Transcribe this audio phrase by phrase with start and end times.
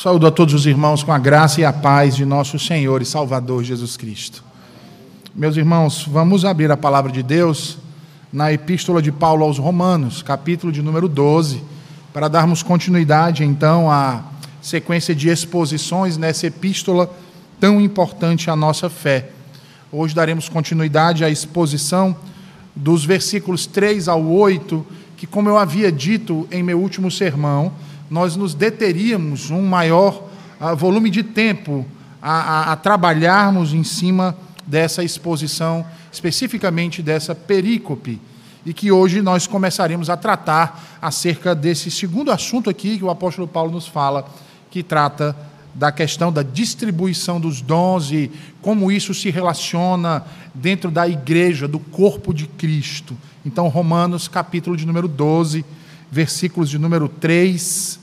[0.00, 3.04] Saúdo a todos os irmãos com a graça e a paz de nosso Senhor e
[3.04, 4.44] Salvador Jesus Cristo.
[5.34, 7.78] Meus irmãos, vamos abrir a palavra de Deus
[8.32, 11.64] na Epístola de Paulo aos Romanos, capítulo de número 12,
[12.12, 14.22] para darmos continuidade então à
[14.62, 17.12] sequência de exposições nessa epístola
[17.58, 19.30] tão importante à nossa fé.
[19.90, 22.16] Hoje daremos continuidade à exposição
[22.72, 24.86] dos versículos 3 ao 8,
[25.16, 27.72] que, como eu havia dito em meu último sermão,
[28.10, 30.28] nós nos deteríamos um maior
[30.60, 31.86] uh, volume de tempo
[32.20, 38.20] a, a, a trabalharmos em cima dessa exposição, especificamente dessa perícope,
[38.66, 43.48] e que hoje nós começaremos a tratar acerca desse segundo assunto aqui que o apóstolo
[43.48, 44.28] Paulo nos fala,
[44.70, 45.34] que trata
[45.74, 51.78] da questão da distribuição dos dons e como isso se relaciona dentro da igreja, do
[51.78, 53.16] corpo de Cristo.
[53.46, 55.64] Então, Romanos, capítulo de número 12,
[56.10, 58.00] versículos de número 3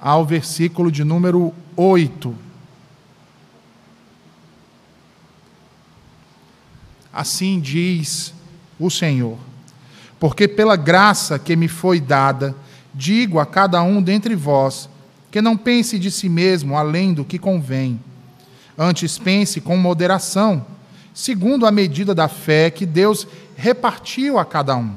[0.00, 2.34] ao versículo de número 8.
[7.12, 8.32] Assim diz
[8.78, 9.36] o Senhor:
[10.18, 12.54] Porque pela graça que me foi dada,
[12.94, 14.88] digo a cada um dentre vós,
[15.30, 18.00] que não pense de si mesmo além do que convém.
[18.78, 20.64] Antes pense com moderação,
[21.12, 24.94] segundo a medida da fé que Deus repartiu a cada um.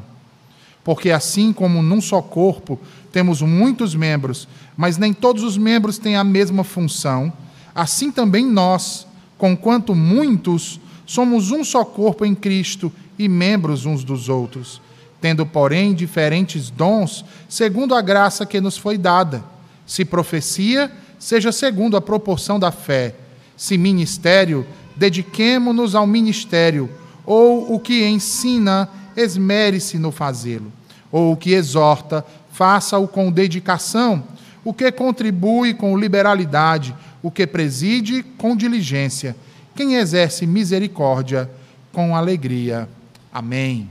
[0.83, 2.79] Porque assim como num só corpo
[3.11, 7.31] temos muitos membros, mas nem todos os membros têm a mesma função,
[7.73, 9.07] assim também nós,
[9.37, 14.81] conquanto muitos, somos um só corpo em Cristo e membros uns dos outros,
[15.21, 19.43] tendo, porém, diferentes dons, segundo a graça que nos foi dada.
[19.85, 23.15] Se profecia, seja segundo a proporção da fé.
[23.55, 24.65] Se ministério,
[24.95, 26.89] dediquemo-nos ao ministério,
[27.25, 30.71] ou o que ensina, esmere-se no fazê-lo,
[31.11, 34.23] ou o que exorta, faça-o com dedicação,
[34.63, 39.35] o que contribui com liberalidade, o que preside com diligência,
[39.75, 41.49] quem exerce misericórdia
[41.91, 42.87] com alegria.
[43.31, 43.89] Amém.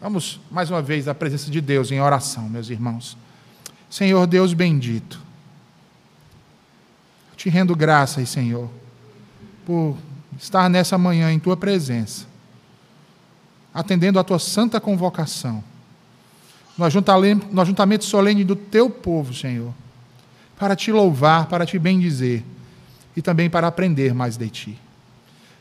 [0.00, 3.16] Vamos mais uma vez à presença de Deus em oração, meus irmãos.
[3.90, 5.20] Senhor Deus bendito,
[7.36, 8.68] te rendo graças, Senhor,
[9.64, 9.96] por
[10.38, 12.26] estar nessa manhã em tua presença,
[13.72, 15.64] atendendo a tua santa convocação,
[16.76, 19.72] no ajuntamento solene do teu povo, Senhor
[20.58, 22.42] para te louvar, para te bendizer
[23.16, 24.78] e também para aprender mais de ti.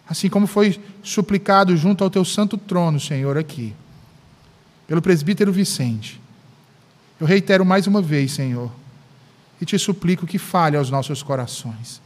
[0.09, 3.73] Assim como foi suplicado junto ao teu santo trono, Senhor, aqui,
[4.87, 6.19] pelo presbítero Vicente.
[7.19, 8.71] Eu reitero mais uma vez, Senhor,
[9.61, 12.01] e te suplico que fale aos nossos corações.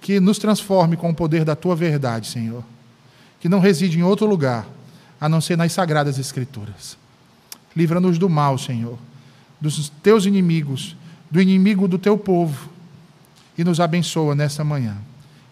[0.00, 2.62] Que nos transforme com o poder da tua verdade, Senhor.
[3.40, 4.66] Que não reside em outro lugar
[5.20, 6.96] a não ser nas sagradas Escrituras.
[7.74, 8.98] Livra-nos do mal, Senhor,
[9.60, 10.96] dos teus inimigos
[11.30, 12.70] do inimigo do teu povo
[13.56, 14.96] e nos abençoa nessa manhã.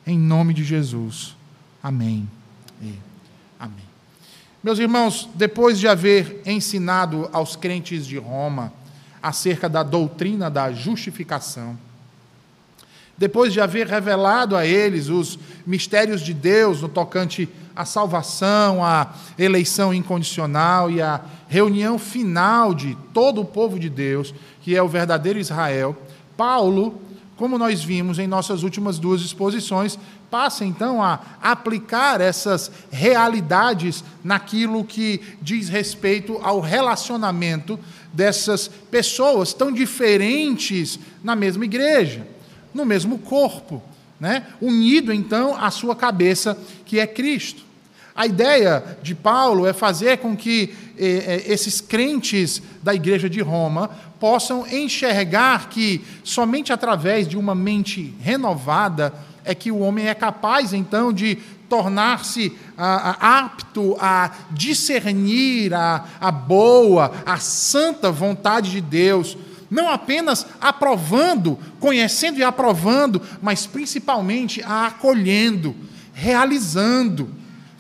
[0.07, 1.37] Em nome de Jesus.
[1.83, 2.29] Amém.
[2.81, 2.95] E
[3.59, 3.85] amém.
[4.63, 8.73] Meus irmãos, depois de haver ensinado aos crentes de Roma
[9.23, 11.77] acerca da doutrina da justificação,
[13.19, 19.15] depois de haver revelado a eles os mistérios de Deus no tocante à salvação, à
[19.39, 24.89] eleição incondicional e à reunião final de todo o povo de Deus, que é o
[24.89, 25.97] verdadeiro Israel,
[26.37, 27.01] Paulo,
[27.37, 29.99] como nós vimos em nossas últimas duas exposições,
[30.31, 37.79] passa então a aplicar essas realidades naquilo que diz respeito ao relacionamento
[38.13, 42.27] dessas pessoas tão diferentes na mesma igreja,
[42.73, 43.83] no mesmo corpo,
[44.19, 44.47] né?
[44.61, 47.66] unido então à sua cabeça, que é Cristo.
[48.17, 53.43] A ideia de Paulo é fazer com que eh, eh, esses crentes da igreja de
[53.43, 59.13] Roma possam enxergar que somente através de uma mente renovada
[59.45, 61.37] é que o homem é capaz, então, de
[61.69, 69.37] tornar-se ah, apto a discernir a, a boa, a santa vontade de Deus,
[69.71, 75.77] não apenas aprovando, conhecendo e aprovando, mas principalmente a acolhendo,
[76.15, 77.29] realizando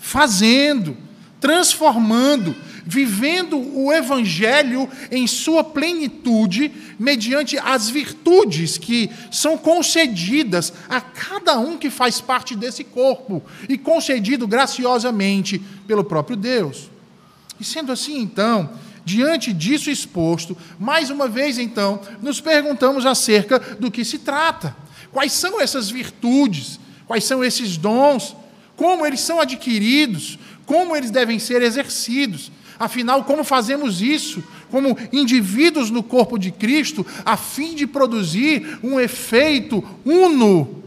[0.06, 0.96] fazendo,
[1.40, 2.54] transformando,
[2.84, 11.76] vivendo o Evangelho em sua plenitude, mediante as virtudes que são concedidas a cada um
[11.76, 15.58] que faz parte desse corpo e concedido graciosamente
[15.88, 16.88] pelo próprio Deus.
[17.58, 18.70] E sendo assim, então,
[19.04, 24.76] diante disso exposto, mais uma vez, então, nos perguntamos acerca do que se trata.
[25.10, 26.78] Quais são essas virtudes?
[27.08, 28.36] Quais são esses dons?
[28.76, 32.52] Como eles são adquiridos, como eles devem ser exercidos.
[32.78, 34.42] Afinal, como fazemos isso?
[34.70, 40.82] como indivíduos no corpo de Cristo, a fim de produzir um efeito uno.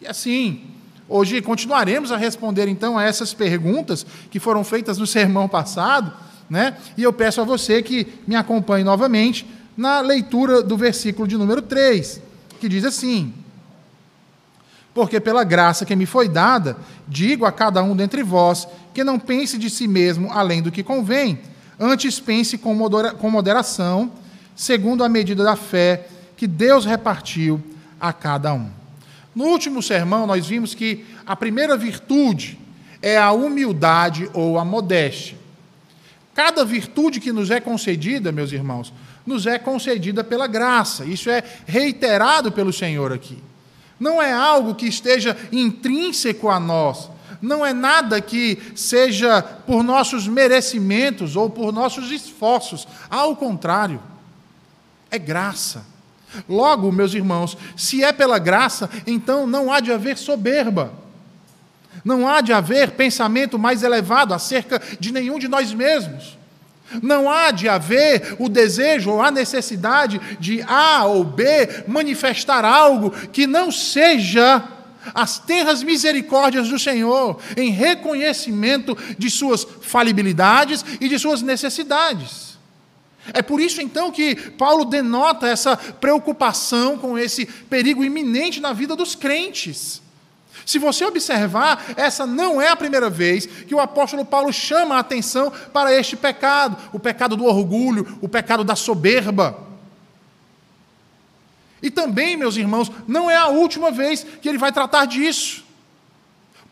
[0.00, 0.62] E assim,
[1.08, 6.12] hoje continuaremos a responder então a essas perguntas que foram feitas no sermão passado,
[6.48, 6.76] né?
[6.96, 9.46] E eu peço a você que me acompanhe novamente
[9.76, 12.20] na leitura do versículo de número 3,
[12.60, 13.32] que diz assim:
[14.96, 16.74] porque pela graça que me foi dada,
[17.06, 20.82] digo a cada um dentre vós que não pense de si mesmo além do que
[20.82, 21.38] convém,
[21.78, 24.10] antes pense com moderação,
[24.56, 27.62] segundo a medida da fé que Deus repartiu
[28.00, 28.70] a cada um.
[29.34, 32.58] No último sermão, nós vimos que a primeira virtude
[33.02, 35.36] é a humildade ou a modéstia.
[36.34, 38.94] Cada virtude que nos é concedida, meus irmãos,
[39.26, 41.04] nos é concedida pela graça.
[41.04, 43.44] Isso é reiterado pelo Senhor aqui.
[43.98, 47.10] Não é algo que esteja intrínseco a nós.
[47.40, 52.86] Não é nada que seja por nossos merecimentos ou por nossos esforços.
[53.10, 54.00] Ao contrário,
[55.10, 55.84] é graça.
[56.48, 60.92] Logo, meus irmãos, se é pela graça, então não há de haver soberba.
[62.04, 66.36] Não há de haver pensamento mais elevado acerca de nenhum de nós mesmos.
[67.02, 73.10] Não há de haver o desejo ou a necessidade de A ou B manifestar algo
[73.10, 74.62] que não seja
[75.14, 82.56] as terras misericórdias do Senhor, em reconhecimento de suas falibilidades e de suas necessidades.
[83.32, 88.94] É por isso então que Paulo denota essa preocupação com esse perigo iminente na vida
[88.94, 90.00] dos crentes.
[90.64, 95.00] Se você observar, essa não é a primeira vez que o apóstolo Paulo chama a
[95.00, 99.66] atenção para este pecado, o pecado do orgulho, o pecado da soberba.
[101.82, 105.64] E também, meus irmãos, não é a última vez que ele vai tratar disso.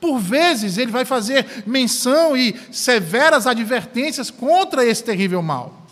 [0.01, 5.84] Por vezes ele vai fazer menção e severas advertências contra esse terrível mal.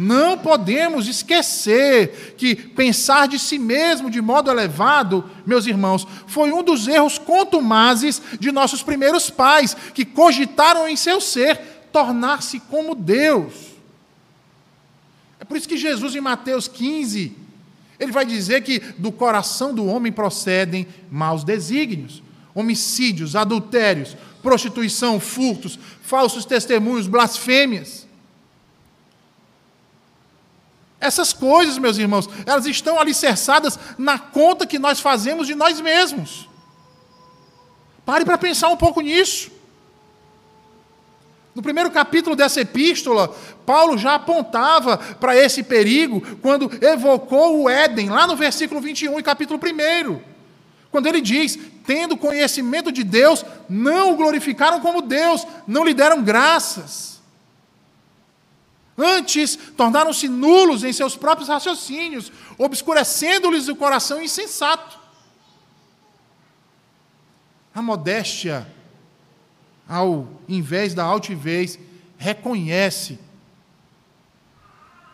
[0.00, 6.62] Não podemos esquecer que pensar de si mesmo de modo elevado, meus irmãos, foi um
[6.62, 11.58] dos erros contumazes de nossos primeiros pais, que cogitaram em seu ser
[11.92, 13.52] tornar-se como Deus.
[15.38, 17.36] É por isso que Jesus, em Mateus 15,
[17.98, 22.22] ele vai dizer que do coração do homem procedem maus desígnios,
[22.54, 27.99] homicídios, adultérios, prostituição, furtos, falsos testemunhos, blasfêmias.
[31.00, 36.48] Essas coisas, meus irmãos, elas estão alicerçadas na conta que nós fazemos de nós mesmos.
[38.04, 39.50] Pare para pensar um pouco nisso.
[41.54, 43.34] No primeiro capítulo dessa epístola,
[43.66, 49.22] Paulo já apontava para esse perigo quando evocou o Éden, lá no versículo 21 e
[49.22, 50.20] capítulo 1.
[50.90, 56.22] Quando ele diz: tendo conhecimento de Deus, não o glorificaram como Deus, não lhe deram
[56.22, 57.09] graças.
[59.00, 64.98] Antes, tornaram-se nulos em seus próprios raciocínios, obscurecendo-lhes o coração insensato.
[67.74, 68.66] A modéstia,
[69.88, 71.78] ao invés da altivez,
[72.18, 73.18] reconhece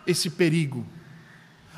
[0.06, 0.84] esse perigo.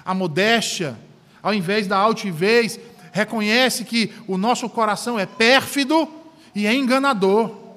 [0.05, 0.99] A modéstia,
[1.43, 2.81] ao invés da altivez,
[3.13, 6.09] reconhece que o nosso coração é pérfido
[6.55, 7.68] e é enganador.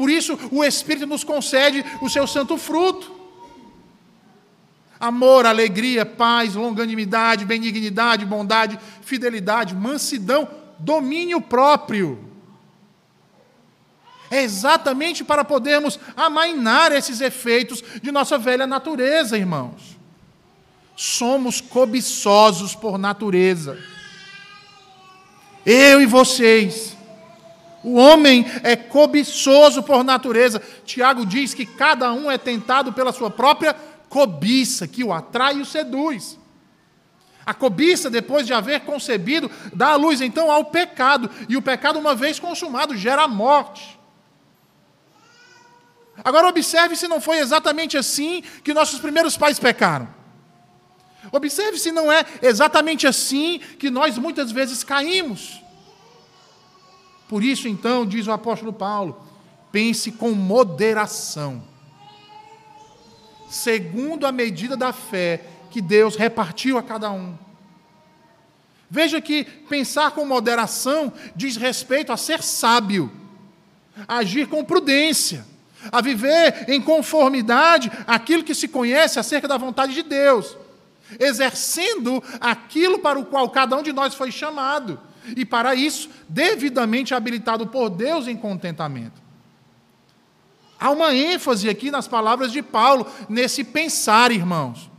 [0.00, 3.14] Por isso, o Espírito nos concede o seu santo fruto.
[4.98, 12.18] Amor, alegria, paz, longanimidade, benignidade, bondade, fidelidade, mansidão, domínio próprio.
[14.30, 19.98] É exatamente para podermos amainar esses efeitos de nossa velha natureza, irmãos.
[20.96, 23.78] Somos cobiçosos por natureza.
[25.66, 26.96] Eu e vocês
[27.82, 30.62] o homem é cobiçoso por natureza.
[30.84, 33.74] Tiago diz que cada um é tentado pela sua própria
[34.08, 36.38] cobiça, que o atrai e o seduz.
[37.46, 41.98] A cobiça, depois de haver concebido, dá a luz então ao pecado, e o pecado,
[41.98, 43.98] uma vez consumado, gera a morte.
[46.22, 50.08] Agora, observe se não foi exatamente assim que nossos primeiros pais pecaram.
[51.32, 55.59] Observe se não é exatamente assim que nós muitas vezes caímos.
[57.30, 59.24] Por isso, então, diz o apóstolo Paulo,
[59.70, 61.62] pense com moderação,
[63.48, 67.38] segundo a medida da fé que Deus repartiu a cada um.
[68.90, 73.08] Veja que pensar com moderação diz respeito a ser sábio,
[74.08, 75.46] a agir com prudência,
[75.92, 80.56] a viver em conformidade àquilo que se conhece acerca da vontade de Deus,
[81.16, 85.00] exercendo aquilo para o qual cada um de nós foi chamado
[85.36, 89.20] e para isso, devidamente habilitado por Deus em contentamento.
[90.78, 94.90] Há uma ênfase aqui nas palavras de Paulo, nesse pensar, irmãos.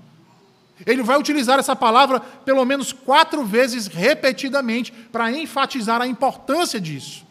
[0.85, 7.25] Ele vai utilizar essa palavra pelo menos quatro vezes repetidamente para enfatizar a importância disso.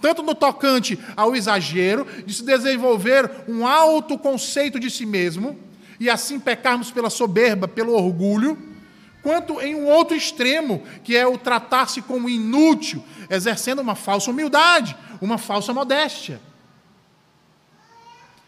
[0.00, 5.58] Tanto no tocante ao exagero, de se desenvolver um alto conceito de si mesmo,
[5.98, 8.58] e assim pecarmos pela soberba, pelo orgulho,
[9.26, 14.96] quanto em um outro extremo, que é o tratar-se como inútil, exercendo uma falsa humildade,
[15.20, 16.40] uma falsa modéstia.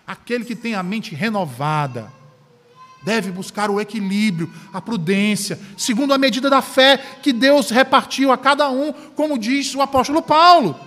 [0.07, 2.13] Aquele que tem a mente renovada,
[3.03, 8.39] deve buscar o equilíbrio, a prudência, segundo a medida da fé que Deus repartiu a
[8.39, 10.79] cada um, como diz o apóstolo Paulo.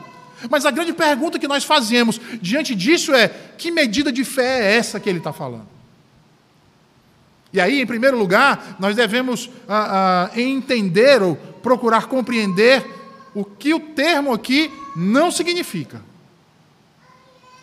[0.49, 4.77] Mas a grande pergunta que nós fazemos diante disso é: que medida de fé é
[4.77, 5.70] essa que ele está falando?
[7.53, 12.85] E aí, em primeiro lugar, nós devemos ah, ah, entender ou procurar compreender
[13.33, 16.01] o que o termo aqui não significa.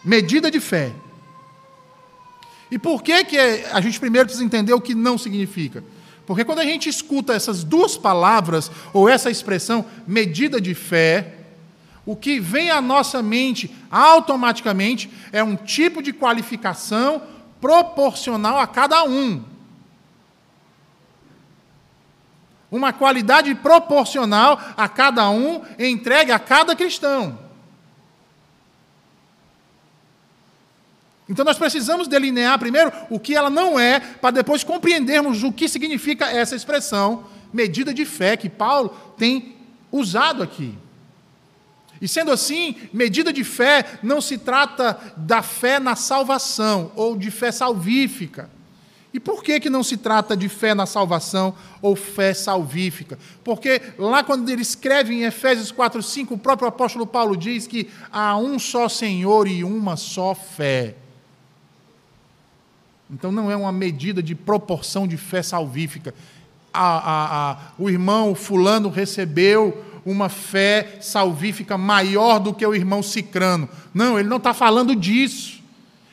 [0.05, 0.93] Medida de fé.
[2.71, 5.83] E por que, que a gente primeiro precisa entender o que não significa?
[6.27, 11.35] Porque quando a gente escuta essas duas palavras, ou essa expressão, medida de fé,
[12.05, 17.23] o que vem à nossa mente automaticamente é um tipo de qualificação
[17.61, 19.43] proporcional a cada um.
[22.71, 27.39] Uma qualidade proporcional a cada um entregue a cada cristão.
[31.29, 35.69] Então nós precisamos delinear primeiro o que ela não é, para depois compreendermos o que
[35.69, 39.57] significa essa expressão, medida de fé, que Paulo tem
[39.93, 40.77] usado aqui.
[42.01, 47.31] E sendo assim, medida de fé não se trata da fé na salvação ou de
[47.31, 48.49] fé salvífica.
[49.13, 53.19] E por que, que não se trata de fé na salvação ou fé salvífica?
[53.43, 57.89] Porque lá quando ele escreve em Efésios 4, 5, o próprio apóstolo Paulo diz que
[58.13, 60.95] há um só Senhor e uma só fé.
[63.11, 66.15] Então não é uma medida de proporção de fé salvífica.
[66.73, 73.03] A, a, a, o irmão fulano recebeu uma fé salvífica maior do que o irmão
[73.03, 73.69] cicrano.
[73.95, 75.58] Não, ele não está falando disso.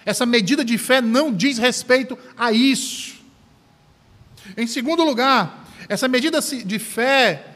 [0.06, 3.16] Essa medida de fé não diz respeito a isso.
[4.56, 7.48] Em segundo lugar, essa medida de fé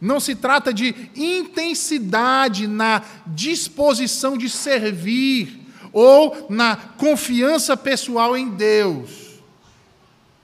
[0.00, 5.60] não se trata de intensidade na disposição de servir
[5.92, 9.40] ou na confiança pessoal em Deus.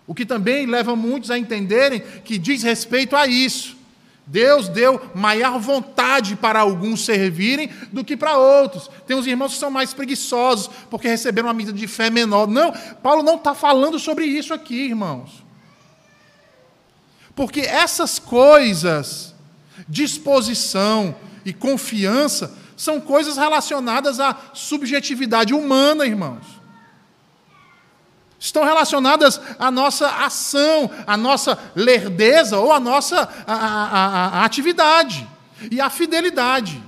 [0.07, 3.77] O que também leva muitos a entenderem que diz respeito a isso.
[4.31, 8.89] Deus deu maior vontade para alguns servirem do que para outros.
[9.05, 12.47] Tem uns irmãos que são mais preguiçosos porque receberam uma medida de fé menor.
[12.47, 12.73] Não,
[13.03, 15.45] Paulo não está falando sobre isso aqui, irmãos.
[17.35, 19.35] Porque essas coisas,
[19.89, 26.60] disposição e confiança, são coisas relacionadas à subjetividade humana, irmãos.
[28.41, 35.29] Estão relacionadas à nossa ação, à nossa lerdeza ou à nossa a, a, a, atividade
[35.71, 36.83] e à fidelidade.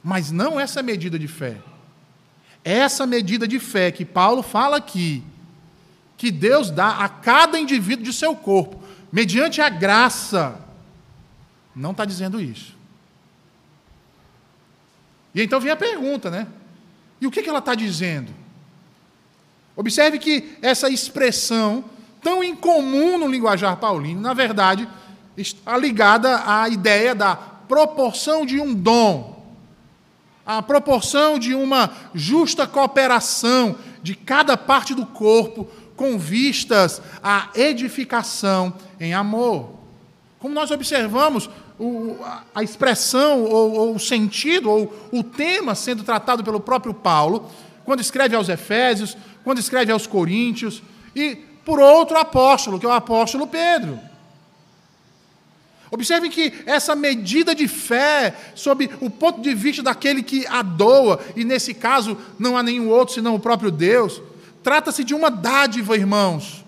[0.00, 1.56] Mas não essa medida de fé.
[2.62, 5.24] Essa medida de fé que Paulo fala aqui,
[6.16, 8.80] que Deus dá a cada indivíduo de seu corpo,
[9.10, 10.56] mediante a graça,
[11.74, 12.76] não está dizendo isso.
[15.34, 16.46] E então vem a pergunta, né?
[17.20, 18.39] E o que, ela está dizendo?
[19.76, 21.84] Observe que essa expressão,
[22.22, 24.88] tão incomum no linguajar paulino, na verdade,
[25.36, 29.40] está ligada à ideia da proporção de um dom,
[30.44, 38.72] a proporção de uma justa cooperação de cada parte do corpo com vistas à edificação
[38.98, 39.70] em amor.
[40.38, 41.48] Como nós observamos,
[42.54, 47.48] a expressão ou, o sentido ou o tema sendo tratado pelo próprio Paulo,
[47.84, 50.82] quando escreve aos Efésios, quando escreve aos Coríntios,
[51.14, 53.98] e por outro apóstolo, que é o apóstolo Pedro.
[55.90, 61.20] Observem que essa medida de fé, sob o ponto de vista daquele que a doa,
[61.34, 64.22] e nesse caso não há nenhum outro senão o próprio Deus,
[64.62, 66.64] trata-se de uma dádiva, irmãos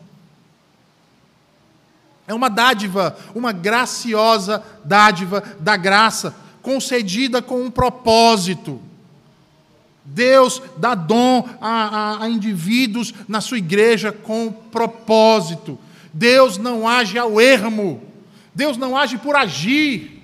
[2.27, 8.81] é uma dádiva, uma graciosa dádiva da graça, concedida com um propósito.
[10.05, 15.79] Deus dá dom a, a, a, indivíduos na sua igreja com propósito.
[16.13, 18.03] Deus não age ao ermo.
[18.55, 20.21] Deus não age por agir.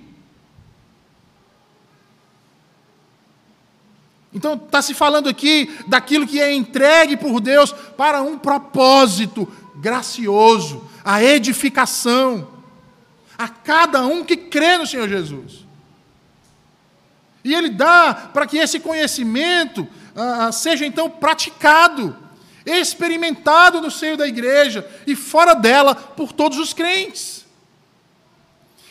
[4.34, 10.84] Então, está se falando aqui daquilo que é entregue por Deus para um propósito gracioso,
[11.04, 12.58] a edificação
[13.38, 15.67] a cada um que crê no Senhor Jesus.
[17.48, 22.14] E Ele dá para que esse conhecimento ah, seja então praticado,
[22.66, 27.37] experimentado no seio da igreja e fora dela por todos os crentes.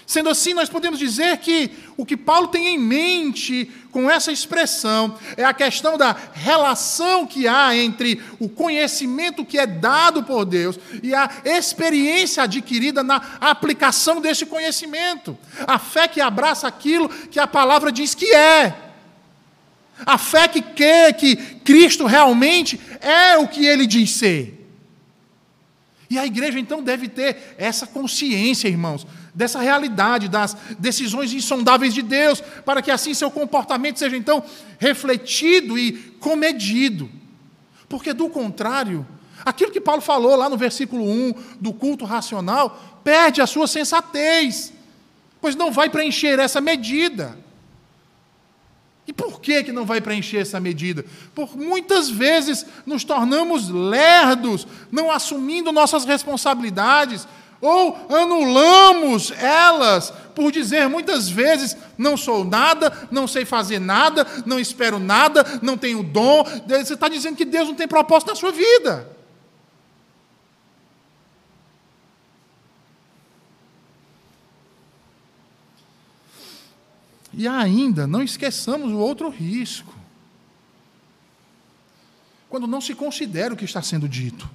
[0.08, 5.20] Sendo assim, nós podemos dizer que o que Paulo tem em mente com essa expressão
[5.36, 10.80] é a questão da relação que há entre o conhecimento que é dado por Deus
[11.04, 15.38] e a experiência adquirida na aplicação desse conhecimento.
[15.68, 18.74] A fé que abraça aquilo que a palavra diz que é.
[20.06, 24.54] A fé que quer que Cristo realmente é o que ele diz ser.
[26.10, 29.06] E a igreja então deve ter essa consciência, irmãos,
[29.38, 34.44] dessa realidade, das decisões insondáveis de Deus, para que assim seu comportamento seja então
[34.80, 37.08] refletido e comedido.
[37.88, 39.06] Porque do contrário,
[39.46, 44.74] aquilo que Paulo falou lá no versículo 1 do culto racional, perde a sua sensatez,
[45.40, 47.38] pois não vai preencher essa medida.
[49.06, 51.06] E por que, que não vai preencher essa medida?
[51.36, 57.28] Por muitas vezes nos tornamos lerdos, não assumindo nossas responsabilidades,
[57.62, 64.60] ou anulamos elas por dizer muitas vezes: não sou nada, não sei fazer nada, não
[64.60, 66.44] espero nada, não tenho dom.
[66.68, 69.18] Você está dizendo que Deus não tem propósito na sua vida.
[77.34, 79.94] E ainda, não esqueçamos o outro risco.
[82.50, 84.50] Quando não se considera o que está sendo dito.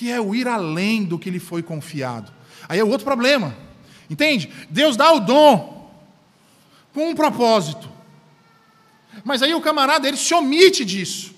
[0.00, 2.32] Que é o ir além do que lhe foi confiado.
[2.66, 3.54] Aí é outro problema.
[4.08, 4.50] Entende?
[4.70, 5.92] Deus dá o dom
[6.94, 7.86] com um propósito.
[9.22, 11.34] Mas aí o camarada ele se omite disso.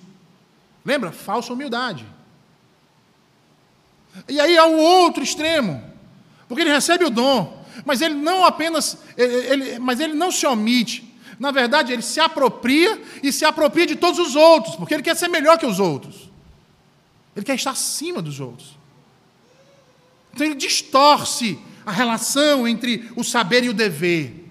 [0.85, 1.11] Lembra?
[1.11, 2.07] Falsa humildade.
[4.29, 5.83] E aí há o outro extremo.
[6.47, 10.47] Porque ele recebe o dom, mas ele não apenas ele, ele, mas ele não se
[10.47, 11.13] omite.
[11.37, 15.17] Na verdade, ele se apropria e se apropria de todos os outros, porque ele quer
[15.17, 16.31] ser melhor que os outros.
[17.35, 18.79] Ele quer estar acima dos outros.
[20.33, 24.43] Então ele distorce a relação entre o saber e o dever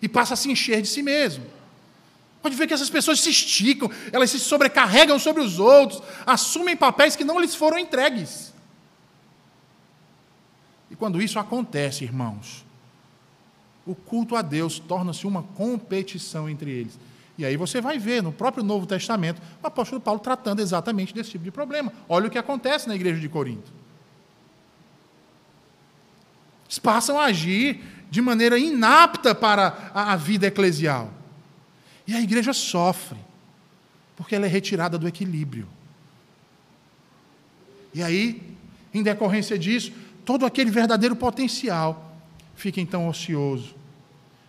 [0.00, 1.44] e passa a se encher de si mesmo.
[2.42, 7.16] Pode ver que essas pessoas se esticam, elas se sobrecarregam sobre os outros, assumem papéis
[7.16, 8.52] que não lhes foram entregues.
[10.90, 12.64] E quando isso acontece, irmãos,
[13.84, 16.98] o culto a Deus torna-se uma competição entre eles.
[17.38, 21.32] E aí você vai ver no próprio Novo Testamento o apóstolo Paulo tratando exatamente desse
[21.32, 21.92] tipo de problema.
[22.08, 23.70] Olha o que acontece na igreja de Corinto.
[26.64, 31.12] Eles passam a agir de maneira inapta para a vida eclesial.
[32.06, 33.18] E a igreja sofre,
[34.16, 35.68] porque ela é retirada do equilíbrio.
[37.92, 38.42] E aí,
[38.94, 39.92] em decorrência disso,
[40.24, 42.16] todo aquele verdadeiro potencial
[42.54, 43.74] fica então ocioso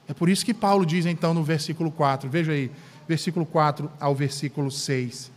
[0.08, 2.72] é por isso que Paulo diz então no versículo 4, veja aí,
[3.08, 5.32] versículo 4 ao versículo 6.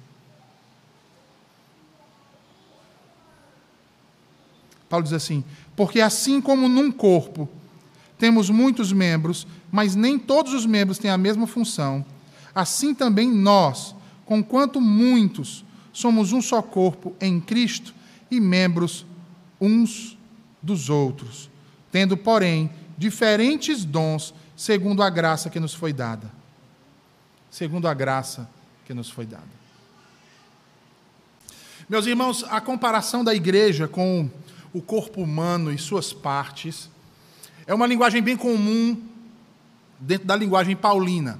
[4.88, 7.48] Paulo diz assim: Porque assim como num corpo
[8.18, 12.04] temos muitos membros, mas nem todos os membros têm a mesma função,
[12.54, 13.94] assim também nós,
[14.26, 17.94] conquanto muitos, somos um só corpo em Cristo
[18.30, 19.06] e membros
[19.60, 20.18] uns
[20.62, 21.48] dos outros,
[21.90, 26.30] tendo, porém, diferentes dons segundo a graça que nos foi dada.
[27.50, 28.46] Segundo a graça
[28.84, 29.48] que nos foi dada.
[31.88, 34.28] Meus irmãos, a comparação da igreja com
[34.70, 36.90] o corpo humano e suas partes
[37.66, 39.02] é uma linguagem bem comum
[39.98, 41.38] dentro da linguagem paulina.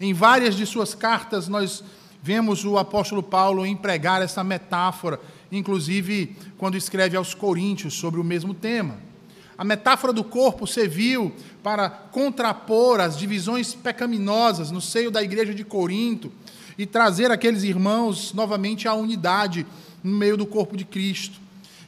[0.00, 1.84] Em várias de suas cartas, nós
[2.20, 5.20] vemos o apóstolo Paulo empregar essa metáfora,
[5.52, 9.07] inclusive quando escreve aos Coríntios sobre o mesmo tema.
[9.58, 15.64] A metáfora do corpo serviu para contrapor as divisões pecaminosas no seio da igreja de
[15.64, 16.30] Corinto
[16.78, 19.66] e trazer aqueles irmãos novamente à unidade
[20.00, 21.40] no meio do corpo de Cristo.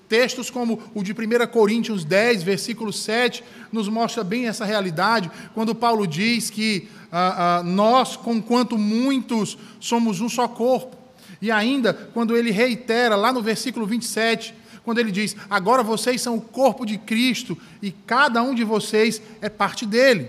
[0.08, 5.72] Textos como o de 1 Coríntios 10, versículo 7, nos mostra bem essa realidade, quando
[5.72, 10.96] Paulo diz que ah, ah, nós, conquanto muitos, somos um só corpo.
[11.40, 14.52] E ainda, quando ele reitera lá no versículo 27,
[14.90, 19.22] quando ele diz: agora vocês são o corpo de Cristo e cada um de vocês
[19.40, 20.28] é parte dele.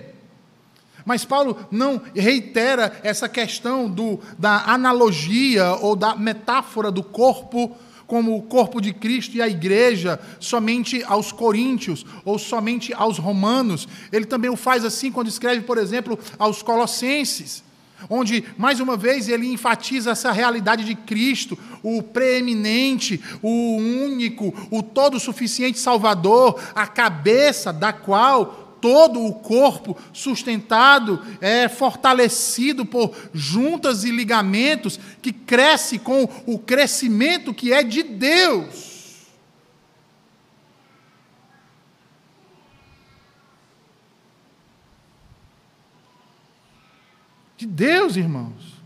[1.03, 8.37] Mas Paulo não reitera essa questão do, da analogia ou da metáfora do corpo como
[8.37, 13.87] o corpo de Cristo e a igreja somente aos coríntios ou somente aos romanos.
[14.11, 17.63] Ele também o faz assim quando escreve, por exemplo, aos colossenses
[18.09, 24.83] onde, mais uma vez, ele enfatiza essa realidade de Cristo, o preeminente, o único, o
[24.83, 34.03] todo suficiente Salvador, a cabeça da qual todo o corpo sustentado, é fortalecido por juntas
[34.03, 38.90] e ligamentos, que cresce com o crescimento que é de Deus.
[47.61, 48.81] De Deus, irmãos.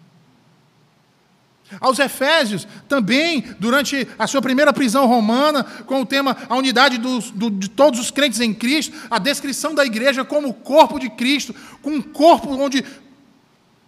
[1.80, 7.32] Aos Efésios, também, durante a sua primeira prisão romana, com o tema a unidade dos,
[7.32, 11.10] do, de todos os crentes em Cristo, a descrição da igreja como o corpo de
[11.10, 12.84] Cristo, com um corpo onde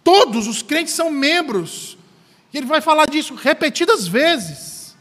[0.02, 1.98] todos os crentes são membros.
[2.50, 4.96] E ele vai falar disso repetidas vezes.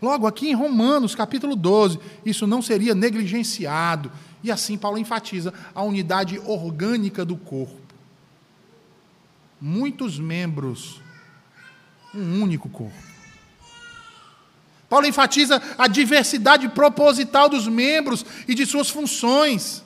[0.00, 4.12] Logo aqui em Romanos, capítulo 12, isso não seria negligenciado.
[4.44, 7.84] E assim Paulo enfatiza a unidade orgânica do corpo
[9.64, 11.00] muitos membros,
[12.14, 12.94] um único corpo.
[14.90, 19.82] Paulo enfatiza a diversidade proposital dos membros e de suas funções.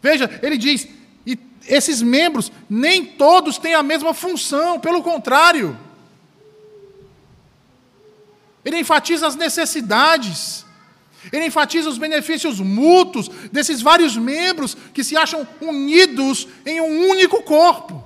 [0.00, 0.86] Veja, ele diz:
[1.26, 5.76] e esses membros nem todos têm a mesma função, pelo contrário.
[8.64, 10.64] Ele enfatiza as necessidades,
[11.32, 17.42] ele enfatiza os benefícios mútuos desses vários membros que se acham unidos em um único
[17.42, 18.02] corpo.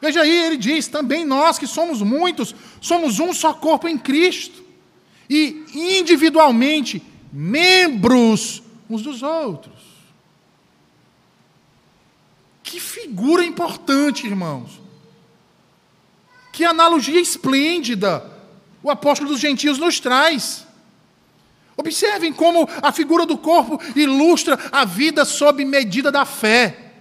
[0.00, 4.64] Veja aí, ele diz: também nós que somos muitos, somos um só corpo em Cristo,
[5.28, 9.74] e individualmente membros uns dos outros.
[12.62, 14.80] Que figura importante, irmãos.
[16.52, 18.36] Que analogia esplêndida
[18.82, 20.65] o apóstolo dos gentios nos traz.
[21.76, 26.92] Observem como a figura do corpo ilustra a vida sob medida da fé.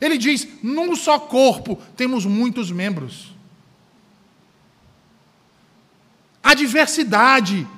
[0.00, 3.34] Ele diz: num só corpo temos muitos membros.
[6.42, 7.68] Há diversidade,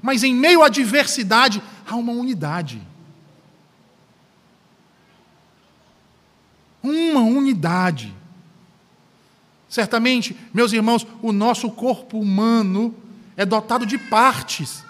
[0.00, 2.80] mas em meio à diversidade há uma unidade.
[6.80, 8.14] Uma unidade.
[9.68, 12.94] Certamente, meus irmãos, o nosso corpo humano
[13.36, 14.84] é dotado de partes.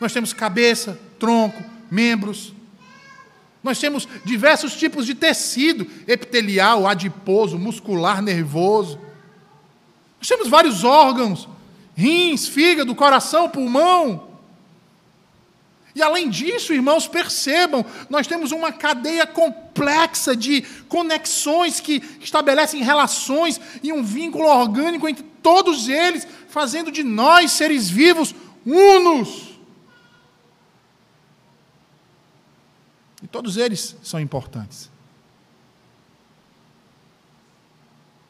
[0.00, 2.52] Nós temos cabeça, tronco, membros,
[3.66, 8.96] nós temos diversos tipos de tecido: epitelial, adiposo, muscular, nervoso.
[10.20, 11.48] Nós temos vários órgãos:
[11.96, 14.28] rins, fígado, coração, pulmão.
[15.96, 23.60] E além disso, irmãos, percebam, nós temos uma cadeia complexa de conexões que estabelecem relações
[23.82, 29.58] e um vínculo orgânico entre todos eles, fazendo de nós, seres vivos, unos.
[33.22, 34.90] E todos eles são importantes.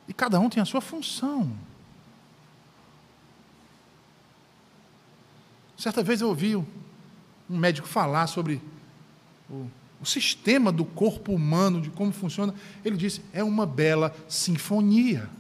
[0.09, 1.57] E cada um tem a sua função.
[5.79, 6.67] Certa vez eu ouvi um
[7.49, 8.61] médico falar sobre
[9.49, 12.53] o, o, sistema do corpo humano, de como funciona.
[12.85, 15.31] Ele disse: é uma bela sinfonia.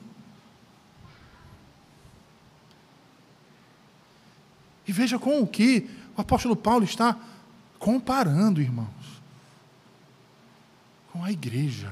[4.86, 7.18] E veja com o que o apóstolo Paulo está
[7.78, 9.16] comparando, irmãos
[11.16, 11.90] com a igreja.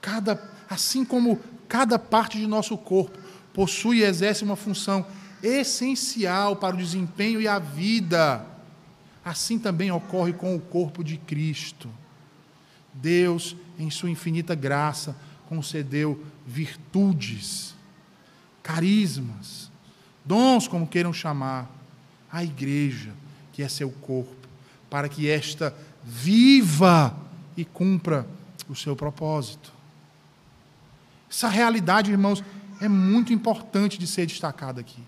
[0.00, 3.18] Cada, assim como cada parte de nosso corpo
[3.52, 5.06] possui e exerce uma função
[5.42, 8.46] essencial para o desempenho e a vida,
[9.22, 11.90] assim também ocorre com o corpo de Cristo.
[12.94, 15.14] Deus, em sua infinita graça,
[15.52, 17.74] concedeu virtudes,
[18.62, 19.70] carismas,
[20.24, 21.70] dons, como queiram chamar,
[22.30, 23.12] a igreja,
[23.52, 24.48] que é seu corpo,
[24.88, 27.14] para que esta viva
[27.54, 28.26] e cumpra
[28.66, 29.70] o seu propósito.
[31.30, 32.42] Essa realidade, irmãos,
[32.80, 35.02] é muito importante de ser destacada aqui.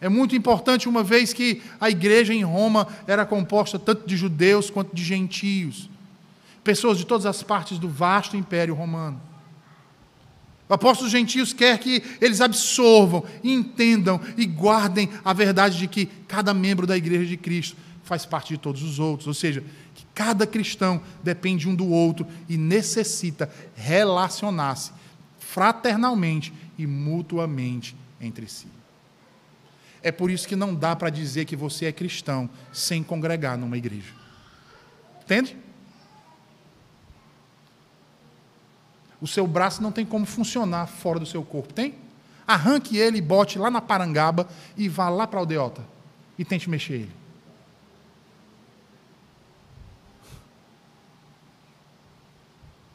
[0.00, 4.70] É muito importante, uma vez que a igreja em Roma era composta tanto de judeus
[4.70, 5.88] quanto de gentios,
[6.66, 9.22] pessoas de todas as partes do vasto império romano.
[10.68, 16.52] O apóstolo gentios quer que eles absorvam, entendam e guardem a verdade de que cada
[16.52, 19.62] membro da igreja de Cristo faz parte de todos os outros, ou seja,
[19.94, 24.90] que cada cristão depende um do outro e necessita relacionar-se
[25.38, 28.66] fraternalmente e mutuamente entre si.
[30.02, 33.78] É por isso que não dá para dizer que você é cristão sem congregar numa
[33.78, 34.12] igreja.
[35.22, 35.56] Entende?
[39.20, 41.94] O seu braço não tem como funcionar fora do seu corpo, tem?
[42.46, 45.82] Arranque ele e bote lá na parangaba e vá lá para a aldeota
[46.38, 47.12] e tente mexer ele.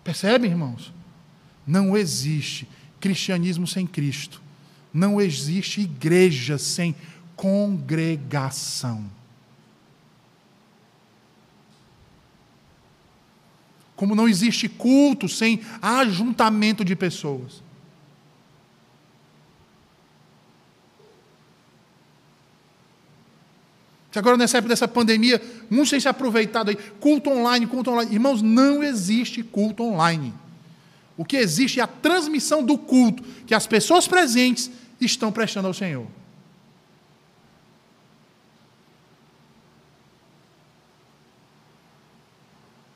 [0.03, 0.93] Percebe, irmãos?
[1.65, 2.67] Não existe
[2.99, 4.41] cristianismo sem Cristo.
[4.93, 6.95] Não existe igreja sem
[7.35, 9.05] congregação.
[14.01, 17.61] Como não existe culto sem ajuntamento de pessoas.
[24.11, 26.77] Que agora, nessa época dessa pandemia, muitos têm se aproveitado aí.
[26.99, 28.11] Culto online, culto online.
[28.11, 30.33] Irmãos, não existe culto online.
[31.15, 35.75] O que existe é a transmissão do culto que as pessoas presentes estão prestando ao
[35.75, 36.07] Senhor.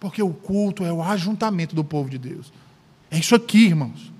[0.05, 2.53] Porque o culto é o ajuntamento do povo de Deus.
[3.09, 4.13] É isso aqui, irmãos.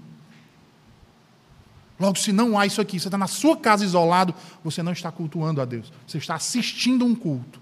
[1.99, 5.11] Logo, se não há isso aqui, você está na sua casa isolado, você não está
[5.11, 5.93] cultuando a Deus.
[6.07, 7.61] Você está assistindo um culto.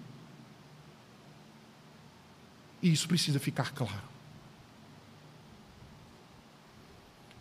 [2.81, 4.07] E isso precisa ficar claro.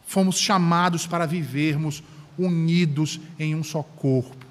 [0.05, 2.03] Fomos chamados para vivermos
[2.37, 4.41] unidos em um só corpo.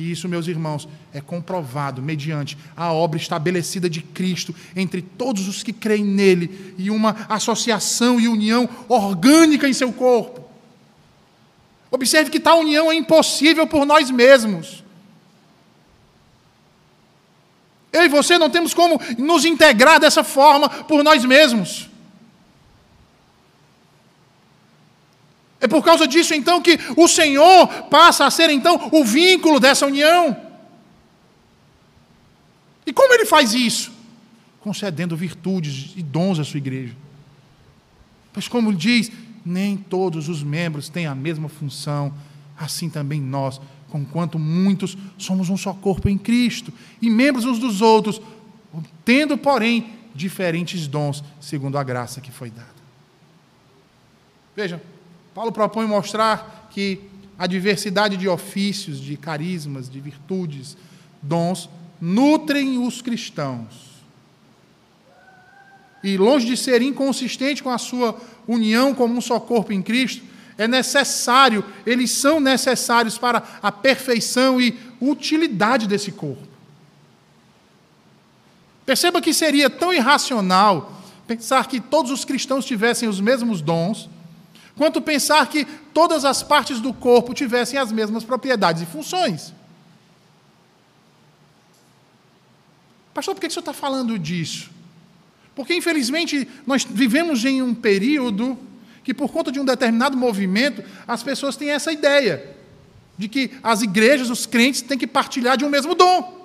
[0.00, 5.62] E isso, meus irmãos, é comprovado mediante a obra estabelecida de Cristo entre todos os
[5.62, 10.48] que creem nele e uma associação e união orgânica em seu corpo.
[11.90, 14.82] Observe que tal união é impossível por nós mesmos.
[17.92, 21.89] Eu e você não temos como nos integrar dessa forma por nós mesmos.
[25.60, 29.86] É por causa disso então que o Senhor passa a ser então o vínculo dessa
[29.86, 30.36] união.
[32.86, 33.92] E como ele faz isso?
[34.60, 36.96] Concedendo virtudes e dons à sua igreja.
[38.32, 39.12] Pois como diz,
[39.44, 42.12] nem todos os membros têm a mesma função,
[42.58, 47.80] assim também nós, conquanto muitos somos um só corpo em Cristo, e membros uns dos
[47.80, 48.20] outros,
[49.04, 52.68] tendo, porém, diferentes dons, segundo a graça que foi dada.
[54.54, 54.82] Veja,
[55.34, 57.00] Paulo propõe mostrar que
[57.38, 60.76] a diversidade de ofícios, de carismas, de virtudes,
[61.22, 61.68] dons,
[62.00, 63.90] nutrem os cristãos
[66.02, 70.22] e longe de ser inconsistente com a sua união como um só corpo em Cristo,
[70.56, 76.46] é necessário, eles são necessários para a perfeição e utilidade desse corpo.
[78.84, 84.08] Perceba que seria tão irracional pensar que todos os cristãos tivessem os mesmos dons,
[84.80, 89.52] quanto pensar que todas as partes do corpo tivessem as mesmas propriedades e funções.
[93.12, 94.70] Pastor, por que o senhor está falando disso?
[95.54, 98.58] Porque, infelizmente, nós vivemos em um período
[99.04, 102.56] que, por conta de um determinado movimento, as pessoas têm essa ideia
[103.18, 106.39] de que as igrejas, os crentes, têm que partilhar de um mesmo dom.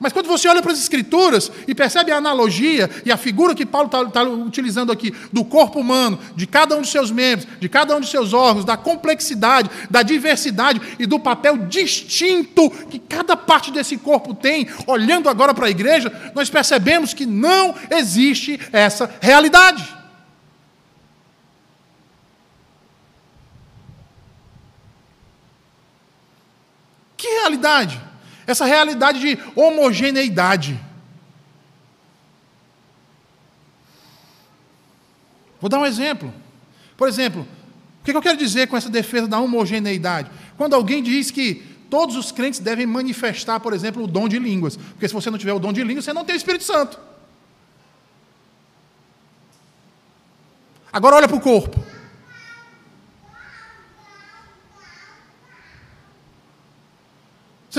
[0.00, 3.66] Mas quando você olha para as Escrituras e percebe a analogia e a figura que
[3.66, 7.68] Paulo está tá utilizando aqui do corpo humano, de cada um dos seus membros, de
[7.68, 13.36] cada um dos seus órgãos, da complexidade, da diversidade e do papel distinto que cada
[13.36, 19.14] parte desse corpo tem, olhando agora para a igreja, nós percebemos que não existe essa
[19.20, 19.86] realidade.
[27.18, 28.09] Que realidade?
[28.50, 30.78] Essa realidade de homogeneidade.
[35.60, 36.32] Vou dar um exemplo.
[36.96, 37.46] Por exemplo,
[38.00, 40.30] o que eu quero dizer com essa defesa da homogeneidade?
[40.56, 41.56] Quando alguém diz que
[41.90, 45.38] todos os crentes devem manifestar, por exemplo, o dom de línguas, porque se você não
[45.38, 46.98] tiver o dom de línguas, você não tem o Espírito Santo.
[50.92, 51.89] Agora olha para o corpo.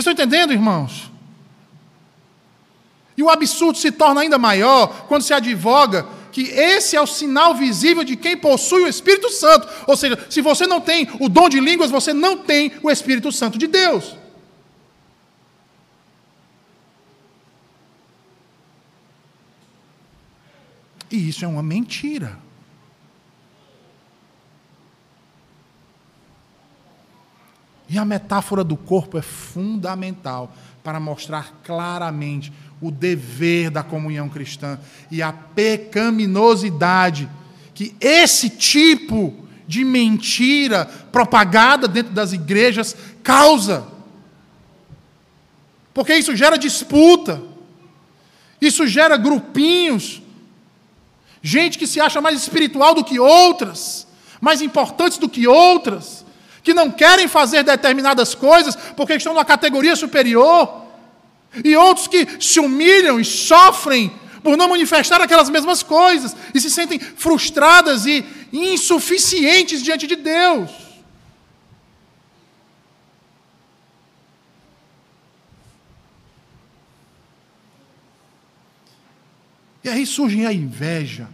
[0.02, 1.12] Vocês estão entendendo, irmãos?
[3.16, 7.54] E o absurdo se torna ainda maior quando se advoga que esse é o sinal
[7.54, 9.68] visível de quem possui o Espírito Santo.
[9.86, 13.32] Ou seja, se você não tem o dom de línguas, você não tem o Espírito
[13.32, 14.16] Santo de Deus.
[21.12, 22.40] E isso é uma mentira.
[27.92, 34.80] E a metáfora do corpo é fundamental para mostrar claramente o dever da comunhão cristã
[35.12, 37.30] e a pecaminosidade
[37.74, 39.36] que esse tipo
[39.68, 43.86] de mentira propagada dentro das igrejas causa.
[45.94, 47.44] Porque isso gera disputa,
[48.62, 50.22] isso gera grupinhos,
[51.42, 54.08] gente que se acha mais espiritual do que outras,
[54.40, 56.31] mais importantes do que outras
[56.64, 60.82] que não querem fazer determinadas coisas porque estão numa categoria superior,
[61.64, 66.70] e outros que se humilham e sofrem por não manifestar aquelas mesmas coisas e se
[66.70, 70.70] sentem frustradas e insuficientes diante de Deus.
[79.84, 81.28] E aí surge a inveja,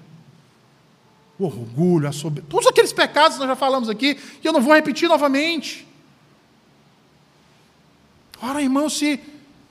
[1.40, 4.62] o orgulho, a soberba, todos aqueles pecados que nós já falamos aqui, que eu não
[4.62, 5.88] vou repetir novamente.
[8.42, 9.20] Ora, irmão, se,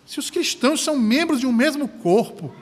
[0.06, 2.54] se os cristãos são membros de um mesmo corpo,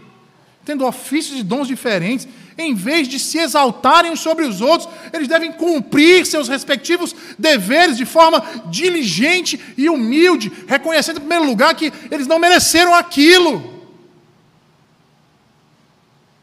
[0.64, 5.52] tendo ofícios e dons diferentes, em vez de se exaltarem sobre os outros, eles devem
[5.52, 12.26] cumprir seus respectivos deveres de forma diligente e humilde, reconhecendo, em primeiro lugar, que eles
[12.26, 13.73] não mereceram aquilo.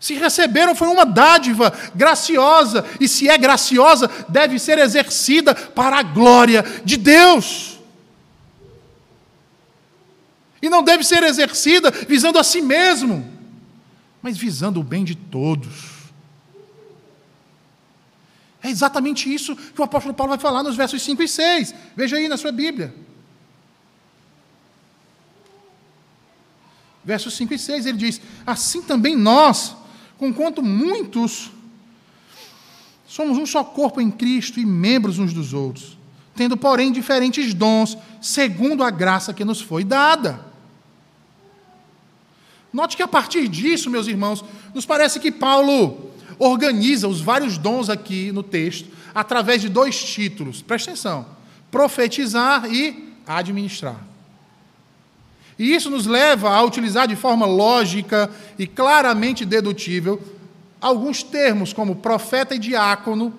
[0.02, 6.04] Se receberam, foi uma dádiva graciosa, e se é graciosa, deve ser exercida para a
[6.04, 7.80] glória de Deus.
[10.60, 13.32] E não deve ser exercida visando a si mesmo,
[14.24, 15.92] mas visando o bem de todos.
[18.64, 21.76] É exatamente isso que o apóstolo Paulo vai falar nos versos 5 e 6.
[21.96, 22.92] Veja aí na sua Bíblia.
[27.06, 29.76] Versos 5 e 6, ele diz: Assim também nós,
[30.22, 31.50] conquanto muitos,
[33.08, 35.98] somos um só corpo em Cristo e membros uns dos outros,
[36.36, 40.46] tendo, porém, diferentes dons, segundo a graça que nos foi dada.
[42.72, 47.90] Note que a partir disso, meus irmãos, nos parece que Paulo organiza os vários dons
[47.90, 50.62] aqui no texto através de dois títulos.
[50.62, 51.26] Preste atenção:
[51.72, 54.11] profetizar e administrar.
[55.62, 60.20] E isso nos leva a utilizar de forma lógica e claramente dedutível
[60.82, 63.32] alguns termos como profeta e diácono,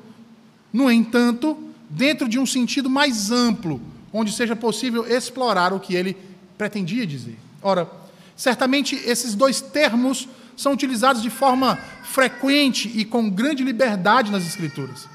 [0.72, 1.58] no entanto,
[1.90, 3.80] dentro de um sentido mais amplo,
[4.12, 6.16] onde seja possível explorar o que ele
[6.56, 7.36] pretendia dizer.
[7.60, 7.90] Ora,
[8.36, 15.08] certamente esses dois termos são utilizados de forma frequente e com grande liberdade nas Escrituras.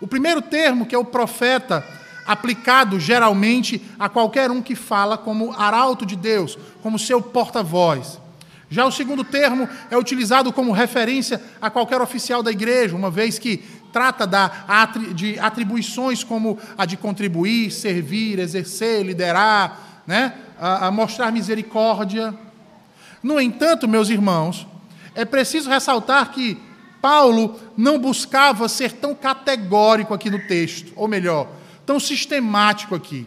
[0.00, 1.84] O primeiro termo, que é o profeta,
[2.26, 8.20] aplicado geralmente a qualquer um que fala como arauto de Deus, como seu porta-voz.
[8.68, 13.38] Já o segundo termo é utilizado como referência a qualquer oficial da igreja, uma vez
[13.38, 13.58] que
[13.92, 14.50] trata da,
[15.14, 20.34] de atribuições como a de contribuir, servir, exercer, liderar, né?
[20.60, 22.34] a, a mostrar misericórdia.
[23.22, 24.66] No entanto, meus irmãos,
[25.14, 26.58] é preciso ressaltar que
[27.00, 31.48] Paulo não buscava ser tão categórico aqui no texto, ou melhor,
[31.86, 33.26] tão sistemático aqui.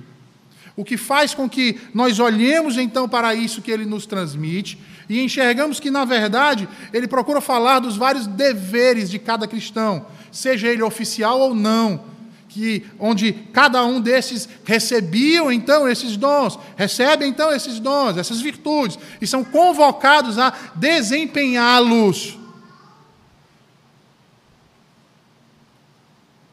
[0.76, 4.78] O que faz com que nós olhemos então para isso que ele nos transmite
[5.10, 10.68] e enxergamos que, na verdade, ele procura falar dos vários deveres de cada cristão, seja
[10.68, 12.06] ele oficial ou não,
[12.48, 18.98] que onde cada um desses recebiam então esses dons, recebem então esses dons, essas virtudes,
[19.20, 22.39] e são convocados a desempenhá-los.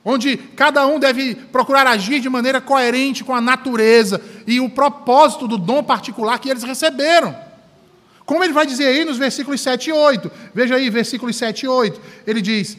[0.08, 5.48] Onde cada um deve procurar agir de maneira coerente com a natureza e o propósito
[5.48, 7.36] do dom particular que eles receberam.
[8.24, 10.30] Como ele vai dizer aí nos versículos 7 e 8.
[10.54, 12.00] Veja aí, versículos 7 e 8.
[12.24, 12.78] Ele diz: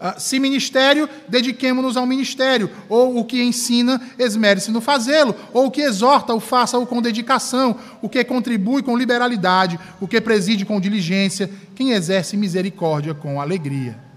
[0.00, 5.70] ah, Se ministério, dediquemo-nos ao ministério, ou o que ensina, esmere-se no fazê-lo, ou o
[5.70, 10.80] que exorta, o faça-o com dedicação, o que contribui com liberalidade, o que preside com
[10.80, 14.07] diligência, quem exerce misericórdia com alegria.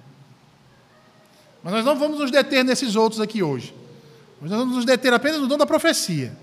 [1.63, 3.73] Mas nós não vamos nos deter nesses outros aqui hoje.
[4.41, 6.35] Nós vamos nos deter apenas no dom da profecia,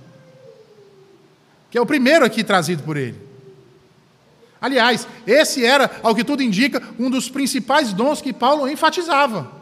[1.71, 3.29] que é o primeiro aqui trazido por ele.
[4.61, 9.59] Aliás, esse era, ao que tudo indica, um dos principais dons que Paulo enfatizava.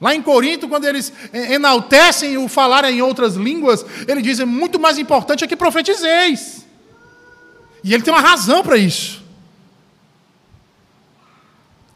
[0.00, 4.44] Lá em Corinto, quando eles eh, enaltecem o falar em outras línguas, ele diz: é
[4.44, 6.66] muito mais importante é que profetizeis.
[7.82, 9.24] E ele tem uma razão para isso.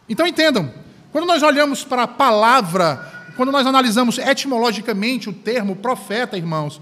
[0.08, 0.72] Então entendam,
[1.12, 6.80] quando nós olhamos para a palavra, quando nós analisamos etimologicamente o termo profeta, irmãos,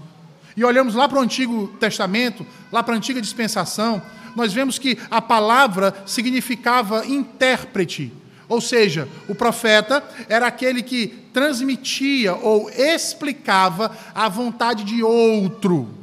[0.55, 4.01] e olhamos lá para o Antigo Testamento, lá para a Antiga Dispensação,
[4.35, 8.13] nós vemos que a palavra significava intérprete,
[8.47, 15.98] ou seja, o profeta era aquele que transmitia ou explicava a vontade de outro.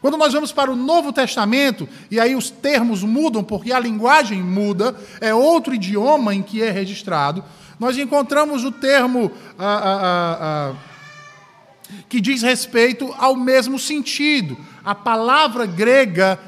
[0.00, 4.42] Quando nós vamos para o Novo Testamento, e aí os termos mudam, porque a linguagem
[4.42, 7.44] muda, é outro idioma em que é registrado,
[7.78, 10.74] nós encontramos o termo ah, ah, ah,
[12.08, 14.56] que diz respeito ao mesmo sentido.
[14.82, 16.38] A palavra grega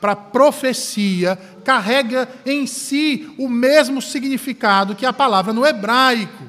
[0.00, 6.44] para profecia carrega em si o mesmo significado que a palavra no hebraico.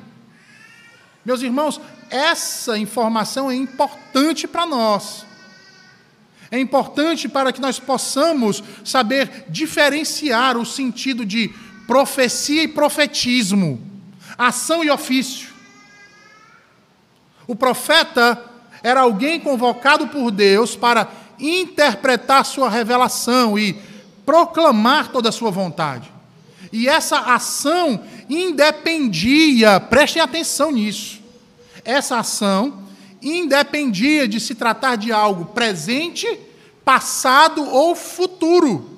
[1.26, 1.80] Meus irmãos,
[2.10, 5.26] essa informação é importante para nós
[6.54, 11.52] é importante para que nós possamos saber diferenciar o sentido de
[11.88, 13.82] profecia e profetismo,
[14.38, 15.50] ação e ofício.
[17.48, 18.40] O profeta
[18.84, 21.08] era alguém convocado por Deus para
[21.40, 23.74] interpretar sua revelação e
[24.24, 26.14] proclamar toda a sua vontade.
[26.72, 31.20] E essa ação independia, prestem atenção nisso.
[31.84, 32.84] Essa ação
[33.24, 36.28] independia de se tratar de algo presente,
[36.84, 38.90] passado ou futuro.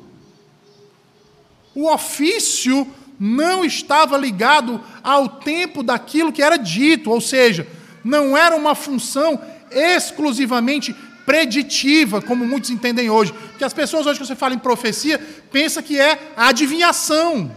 [1.73, 2.87] O ofício
[3.19, 7.67] não estava ligado ao tempo daquilo que era dito, ou seja,
[8.03, 9.39] não era uma função
[9.71, 10.95] exclusivamente
[11.25, 13.33] preditiva, como muitos entendem hoje.
[13.33, 15.17] Porque as pessoas hoje que você fala em profecia,
[15.51, 17.51] pensa que é adivinhação,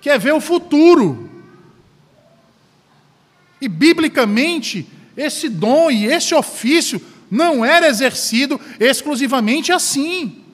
[0.00, 1.28] que é ver o futuro.
[3.60, 4.86] E biblicamente,
[5.18, 10.44] esse dom e esse ofício não era exercido exclusivamente assim.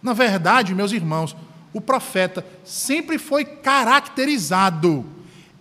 [0.00, 1.36] Na verdade, meus irmãos,
[1.72, 5.04] o profeta sempre foi caracterizado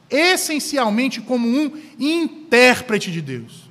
[0.09, 3.69] essencialmente como um intérprete de Deus.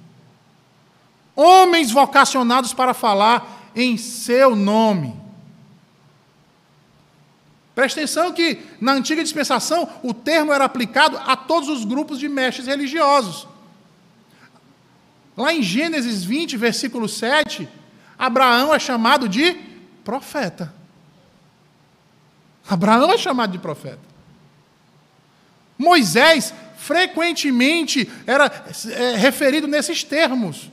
[1.36, 5.19] Homens vocacionados para falar em seu nome.
[7.80, 12.28] Preste atenção que na antiga dispensação o termo era aplicado a todos os grupos de
[12.28, 13.48] mestres religiosos.
[15.34, 17.66] Lá em Gênesis 20, versículo 7,
[18.18, 19.56] Abraão é chamado de
[20.04, 20.74] profeta.
[22.68, 24.00] Abraão é chamado de profeta.
[25.78, 28.44] Moisés frequentemente era
[28.90, 30.70] é, referido nesses termos.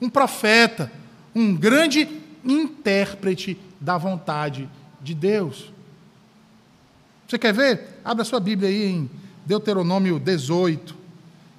[0.00, 0.92] Um profeta,
[1.34, 2.08] um grande
[2.44, 4.70] intérprete da vontade
[5.02, 5.73] de Deus.
[7.26, 8.00] Você quer ver?
[8.04, 9.10] Abra sua Bíblia aí em
[9.46, 10.94] Deuteronômio 18,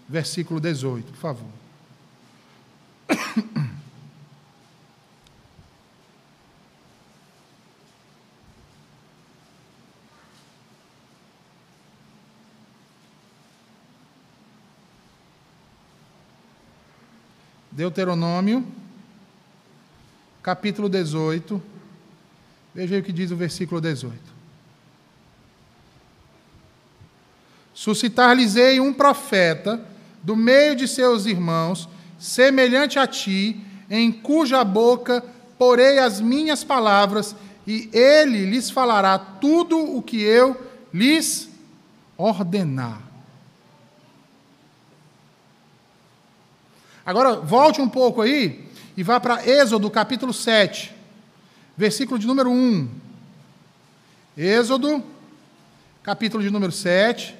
[0.07, 1.49] versículo 18, por favor.
[17.75, 18.65] Deuteronômio,
[20.41, 21.61] capítulo 18.
[22.73, 24.34] Veja aí o que diz o versículo 18.
[27.75, 29.85] Suscitar-lhes-ei um profeta
[30.23, 35.23] do meio de seus irmãos, semelhante a ti, em cuja boca
[35.57, 37.35] porei as minhas palavras,
[37.67, 40.59] e ele lhes falará tudo o que eu
[40.93, 41.49] lhes
[42.17, 43.01] ordenar.
[47.05, 50.95] Agora, volte um pouco aí e vá para Êxodo, capítulo 7,
[51.75, 52.89] versículo de número 1.
[54.37, 55.03] Êxodo,
[56.01, 57.35] capítulo de número 7,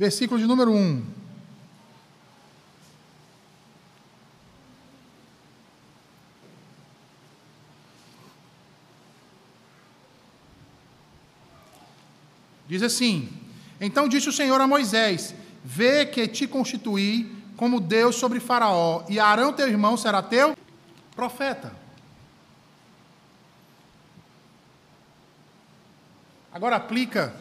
[0.00, 1.04] versículo de número 1.
[12.66, 13.28] Diz assim:
[13.78, 19.20] Então disse o Senhor a Moisés: Vê que te constituí como Deus sobre Faraó, e
[19.20, 20.56] Arão, teu irmão, será teu
[21.14, 21.76] profeta.
[26.50, 27.34] Agora aplica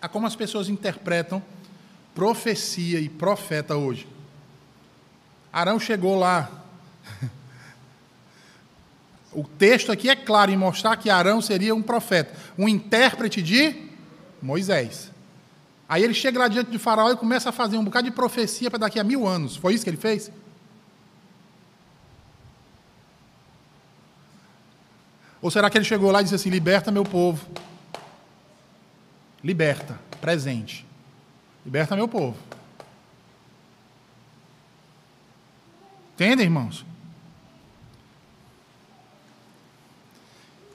[0.00, 1.42] a como as pessoas interpretam
[2.14, 4.06] profecia e profeta hoje.
[5.52, 6.50] Arão chegou lá.
[9.36, 13.74] O texto aqui é claro em mostrar que Arão seria um profeta, um intérprete de
[14.40, 15.10] Moisés.
[15.88, 18.70] Aí ele chega lá diante de Faraó e começa a fazer um bocado de profecia
[18.70, 19.56] para daqui a mil anos.
[19.56, 20.30] Foi isso que ele fez?
[25.42, 27.44] Ou será que ele chegou lá e disse assim: liberta meu povo?
[29.42, 30.86] Liberta, presente.
[31.64, 32.36] Liberta meu povo.
[36.14, 36.84] Entendem, irmãos?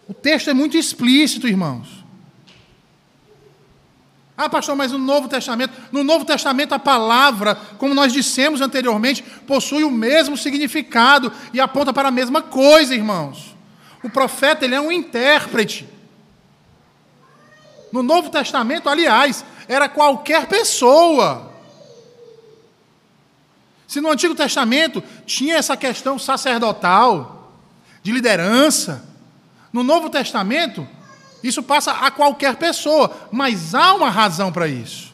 [0.07, 1.99] O texto é muito explícito, irmãos.
[4.35, 9.21] Ah, pastor, mas no Novo Testamento, no Novo Testamento a palavra, como nós dissemos anteriormente,
[9.45, 13.53] possui o mesmo significado e aponta para a mesma coisa, irmãos.
[14.01, 15.87] O profeta, ele é um intérprete.
[17.91, 21.53] No Novo Testamento, aliás, era qualquer pessoa.
[23.87, 27.53] Se no Antigo Testamento tinha essa questão sacerdotal,
[28.01, 29.05] de liderança,
[29.71, 30.87] no Novo Testamento
[31.43, 35.13] isso passa a qualquer pessoa, mas há uma razão para isso.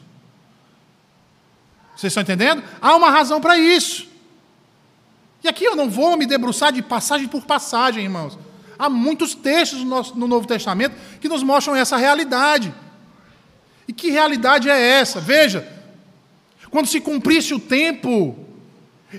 [1.94, 2.62] Vocês estão entendendo?
[2.80, 4.08] Há uma razão para isso.
[5.44, 8.38] E aqui eu não vou me debruçar de passagem por passagem, irmãos.
[8.78, 12.74] Há muitos textos no Novo Testamento que nos mostram essa realidade.
[13.88, 15.20] E que realidade é essa?
[15.20, 15.66] Veja,
[16.70, 18.36] quando se cumprisse o tempo,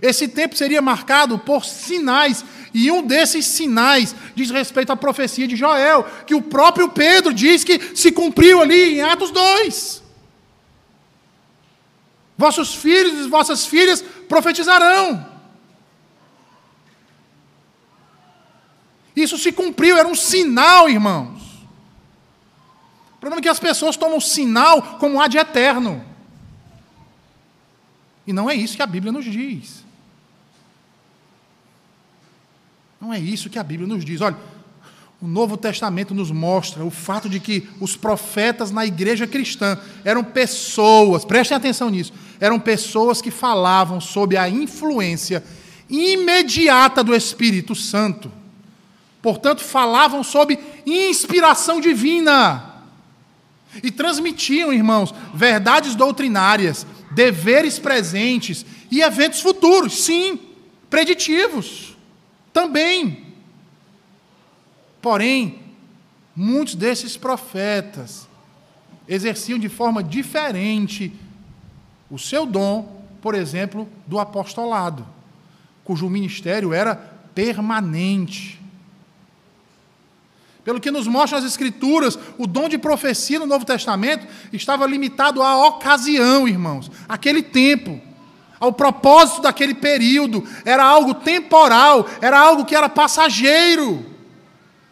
[0.01, 2.43] esse tempo seria marcado por sinais
[2.73, 7.63] E um desses sinais diz respeito à profecia de Joel, que o próprio Pedro diz
[7.63, 10.03] que se cumpriu ali em Atos 2.
[12.37, 15.25] Vossos filhos e vossas filhas profetizarão.
[19.15, 21.46] Isso se cumpriu, era um sinal, irmãos.
[23.17, 26.03] O problema é que as pessoas tomam sinal como há de eterno.
[28.25, 29.83] E não é isso que a Bíblia nos diz.
[33.01, 34.21] Não é isso que a Bíblia nos diz.
[34.21, 34.37] Olha,
[35.19, 40.23] o Novo Testamento nos mostra o fato de que os profetas na igreja cristã eram
[40.23, 45.43] pessoas, prestem atenção nisso, eram pessoas que falavam sob a influência
[45.89, 48.31] imediata do Espírito Santo.
[49.21, 52.66] Portanto, falavam sob inspiração divina.
[53.83, 60.39] E transmitiam, irmãos, verdades doutrinárias, deveres presentes e eventos futuros, sim,
[60.89, 61.95] preditivos
[62.53, 63.25] também.
[65.01, 65.59] Porém,
[66.35, 68.27] muitos desses profetas
[69.07, 71.13] exerciam de forma diferente
[72.09, 75.05] o seu dom, por exemplo, do apostolado,
[75.83, 76.95] cujo ministério era
[77.35, 78.59] permanente.
[80.67, 85.41] Pelo que nos mostram as Escrituras, o dom de profecia no Novo Testamento estava limitado
[85.41, 88.01] à ocasião, irmãos, aquele tempo,
[88.59, 94.05] ao propósito daquele período, era algo temporal, era algo que era passageiro.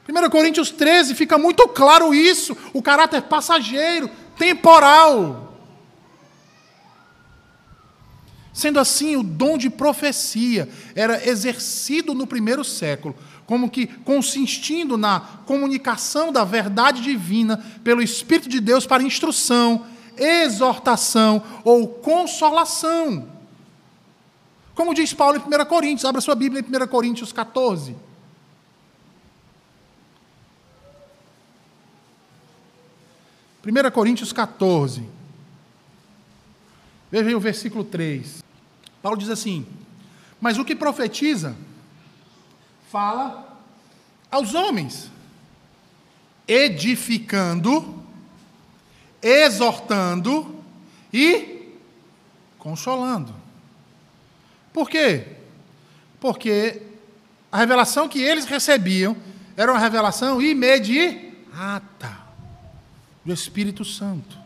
[0.08, 5.60] 1 Coríntios 13 fica muito claro isso, o caráter passageiro, temporal.
[8.54, 13.14] Sendo assim, o dom de profecia era exercido no primeiro século
[13.46, 19.86] como que consistindo na comunicação da verdade divina pelo Espírito de Deus para instrução,
[20.18, 23.28] exortação ou consolação.
[24.74, 27.96] Como diz Paulo em 1 Coríntios, abra sua Bíblia em 1 Coríntios 14.
[33.62, 35.08] Primeira Coríntios 14.
[37.12, 38.43] Veja aí o versículo 3.
[39.02, 39.66] Paulo diz assim:
[40.41, 41.56] Mas o que profetiza
[42.96, 43.60] fala
[44.32, 45.12] aos homens,
[46.48, 48.02] edificando,
[49.22, 50.64] exortando
[51.12, 51.74] e
[52.58, 53.36] consolando.
[54.72, 55.28] Por quê?
[56.22, 56.84] Porque
[57.52, 59.18] a revelação que eles recebiam
[59.58, 62.18] era uma revelação imediata
[63.26, 64.39] do Espírito Santo.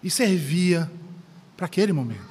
[0.00, 0.88] E servia
[1.56, 2.25] para aquele momento.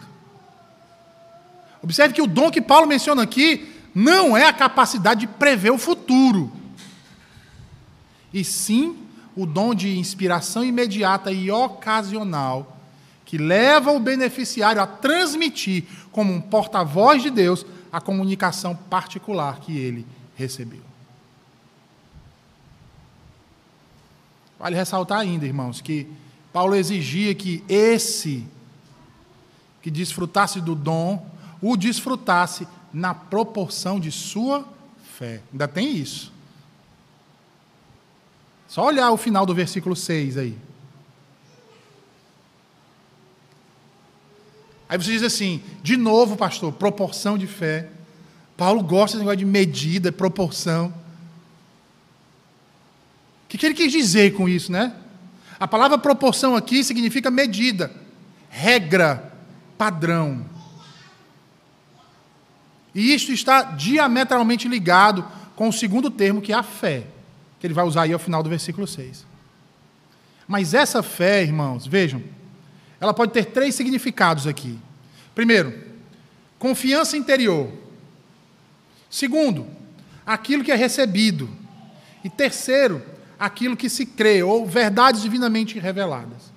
[1.86, 5.78] Observe que o dom que Paulo menciona aqui não é a capacidade de prever o
[5.78, 6.52] futuro,
[8.34, 8.98] e sim
[9.36, 12.76] o dom de inspiração imediata e ocasional
[13.24, 19.78] que leva o beneficiário a transmitir, como um porta-voz de Deus, a comunicação particular que
[19.78, 20.82] ele recebeu.
[24.58, 26.08] Vale ressaltar ainda, irmãos, que
[26.52, 28.44] Paulo exigia que esse
[29.84, 31.35] que desfrutasse do dom
[31.68, 34.64] o desfrutasse na proporção de sua
[35.18, 35.42] fé.
[35.52, 36.32] Ainda tem isso.
[38.68, 40.56] Só olhar o final do versículo 6 aí.
[44.88, 47.90] Aí você diz assim, de novo, pastor, proporção de fé.
[48.56, 50.94] Paulo gosta desse negócio de medida, proporção.
[53.44, 54.96] O que, que ele quis dizer com isso, né?
[55.60, 57.92] A palavra proporção aqui significa medida,
[58.50, 59.34] regra,
[59.80, 60.54] padrão.
[62.96, 67.06] E isto está diametralmente ligado com o segundo termo, que é a fé,
[67.60, 69.26] que ele vai usar aí ao final do versículo 6.
[70.48, 72.24] Mas essa fé, irmãos, vejam,
[73.00, 74.80] ela pode ter três significados aqui.
[75.34, 75.78] Primeiro,
[76.58, 77.70] confiança interior.
[79.10, 79.68] Segundo,
[80.26, 81.50] aquilo que é recebido.
[82.24, 83.04] E terceiro,
[83.38, 86.54] aquilo que se crê, ou verdades divinamente reveladas.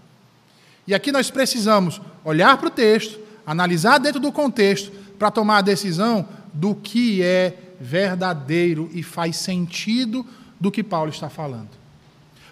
[0.87, 5.63] E aqui nós precisamos olhar para o texto, analisar dentro do contexto, para tomar a
[5.63, 10.25] decisão do que é verdadeiro e faz sentido
[10.61, 11.71] do que Paulo está falando.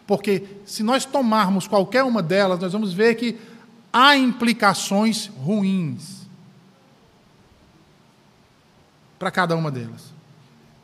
[0.07, 3.39] Porque se nós tomarmos qualquer uma delas, nós vamos ver que
[3.93, 6.27] há implicações ruins
[9.19, 10.15] para cada uma delas.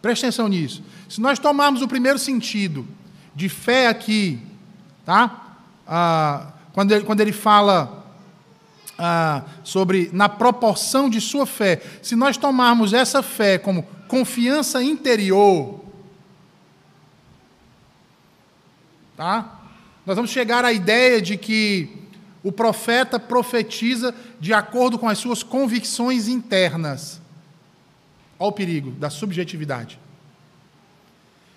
[0.01, 0.83] Preste atenção nisso.
[1.09, 2.87] Se nós tomarmos o primeiro sentido
[3.35, 4.41] de fé aqui,
[5.05, 5.57] tá?
[5.87, 8.02] Ah, quando, ele, quando ele fala
[9.05, 15.81] ah, sobre na proporção de sua fé, se nós tomarmos essa fé como confiança interior,
[19.17, 19.61] tá?
[20.07, 21.89] Nós vamos chegar à ideia de que
[22.45, 27.21] o profeta profetiza de acordo com as suas convicções internas.
[28.39, 29.99] Olha o perigo da subjetividade.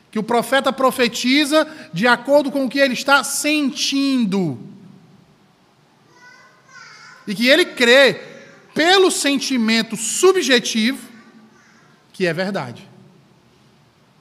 [0.10, 4.75] Que o profeta profetiza de acordo com o que ele está sentindo.
[7.28, 8.14] E que ele crê,
[8.74, 11.08] pelo sentimento subjetivo,
[12.14, 12.88] que é verdade.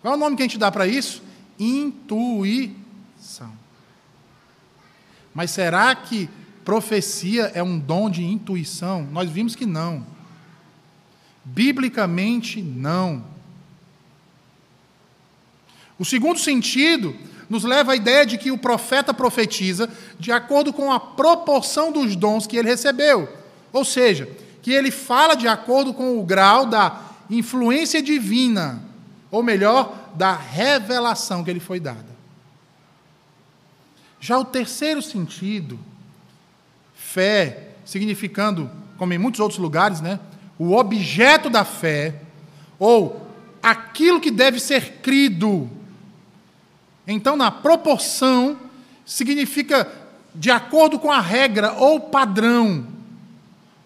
[0.01, 1.23] Qual é o nome que a gente dá para isso?
[1.59, 2.85] Intuição.
[5.35, 6.29] Mas será que
[6.65, 9.03] profecia é um dom de intuição?
[9.11, 10.07] Nós vimos que não.
[11.45, 13.25] Biblicamente, não.
[15.99, 17.17] O segundo sentido
[17.49, 19.89] nos leva à ideia de que o profeta profetiza
[20.19, 23.29] de acordo com a proporção dos dons que ele recebeu.
[23.73, 24.29] Ou seja,
[24.63, 28.83] que ele fala de acordo com o grau da influência divina,
[29.31, 32.15] ou melhor, da revelação que ele foi dada.
[34.21, 35.79] Já o terceiro sentido,
[36.95, 40.19] fé, significando, como em muitos outros lugares, né,
[40.59, 42.23] o objeto da fé,
[42.79, 43.27] ou
[43.63, 45.69] aquilo que deve ser crido.
[47.07, 48.59] Então, na proporção,
[49.05, 49.91] significa
[50.35, 52.87] de acordo com a regra ou padrão.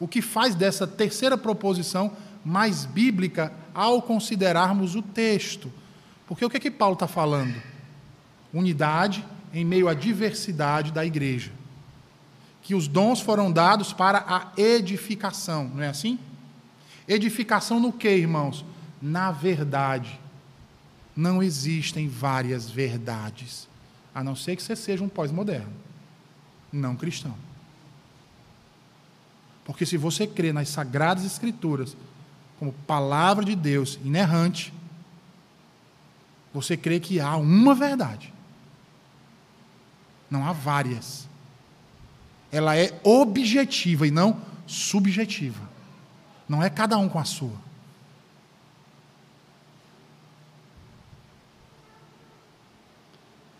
[0.01, 2.13] O que faz dessa terceira proposição
[2.45, 5.71] mais bíblica ao considerarmos o texto.
[6.27, 7.55] Porque o que é que Paulo está falando?
[8.53, 11.53] Unidade em meio à diversidade da igreja.
[12.63, 16.19] Que os dons foram dados para a edificação, não é assim?
[17.07, 18.65] Edificação no que, irmãos?
[19.01, 20.19] Na verdade.
[21.19, 23.67] Não existem várias verdades,
[24.15, 25.73] a não ser que você seja um pós-moderno,
[26.73, 27.35] não cristão.
[29.65, 31.97] Porque se você crê nas sagradas escrituras
[32.57, 34.73] como palavra de Deus inerrante,
[36.55, 38.33] você crê que há uma verdade.
[40.31, 41.27] Não há várias.
[42.53, 45.69] Ela é objetiva e não subjetiva.
[46.49, 47.68] Não é cada um com a sua.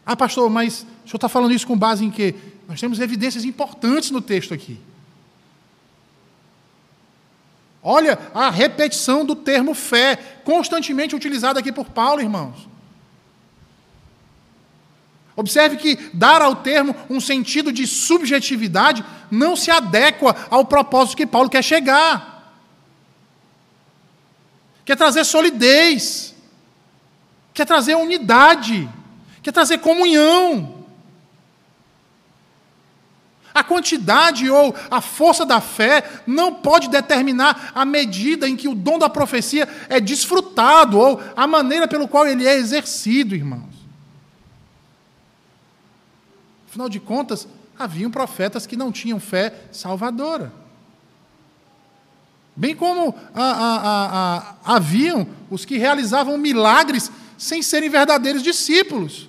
[0.09, 2.35] Ah, pastor, mas o senhor está falando isso com base em quê?
[2.67, 4.81] Nós temos evidências importantes no texto aqui.
[7.83, 12.67] Olha a repetição do termo fé, constantemente utilizado aqui por Paulo, irmãos.
[15.37, 21.27] Observe que dar ao termo um sentido de subjetividade não se adequa ao propósito que
[21.27, 22.39] Paulo quer chegar
[24.89, 26.35] quer trazer solidez,
[27.53, 28.89] quer trazer unidade,
[29.49, 30.75] quer trazer comunhão.
[33.55, 38.75] A quantidade ou a força da fé não pode determinar a medida em que o
[38.75, 43.75] dom da profecia é desfrutado ou a maneira pelo qual ele é exercido, irmãos.
[46.69, 50.53] Afinal de contas, haviam profetas que não tinham fé salvadora.
[52.55, 59.28] Bem como a, a, a, haviam os que realizavam milagres sem serem verdadeiros discípulos.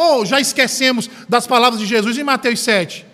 [0.00, 3.04] Ou já esquecemos das palavras de Jesus em Mateus 7?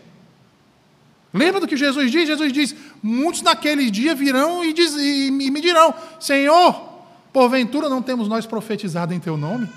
[1.35, 2.29] Lembra do que Jesus diz?
[2.29, 6.73] Jesus diz: Muitos naquele dia virão e, diz, e me dirão: Senhor,
[7.33, 9.69] porventura não temos nós profetizado em teu nome?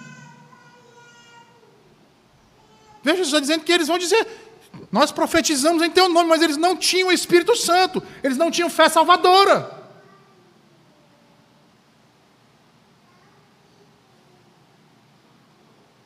[3.04, 4.28] Veja, Jesus dizendo que eles vão dizer:
[4.92, 8.70] nós profetizamos em teu nome, mas eles não tinham o Espírito Santo, eles não tinham
[8.70, 9.79] fé salvadora.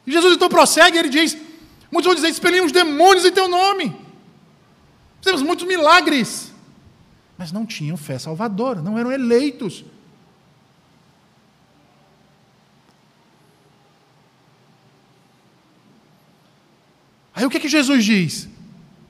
[0.05, 1.37] E Jesus então prossegue, ele diz:
[1.91, 3.95] muitos vão dizer, expelimos demônios em teu nome,
[5.19, 6.51] fizemos muitos milagres,
[7.37, 9.83] mas não tinham fé salvadora, não eram eleitos.
[17.35, 18.47] Aí o que, que Jesus diz?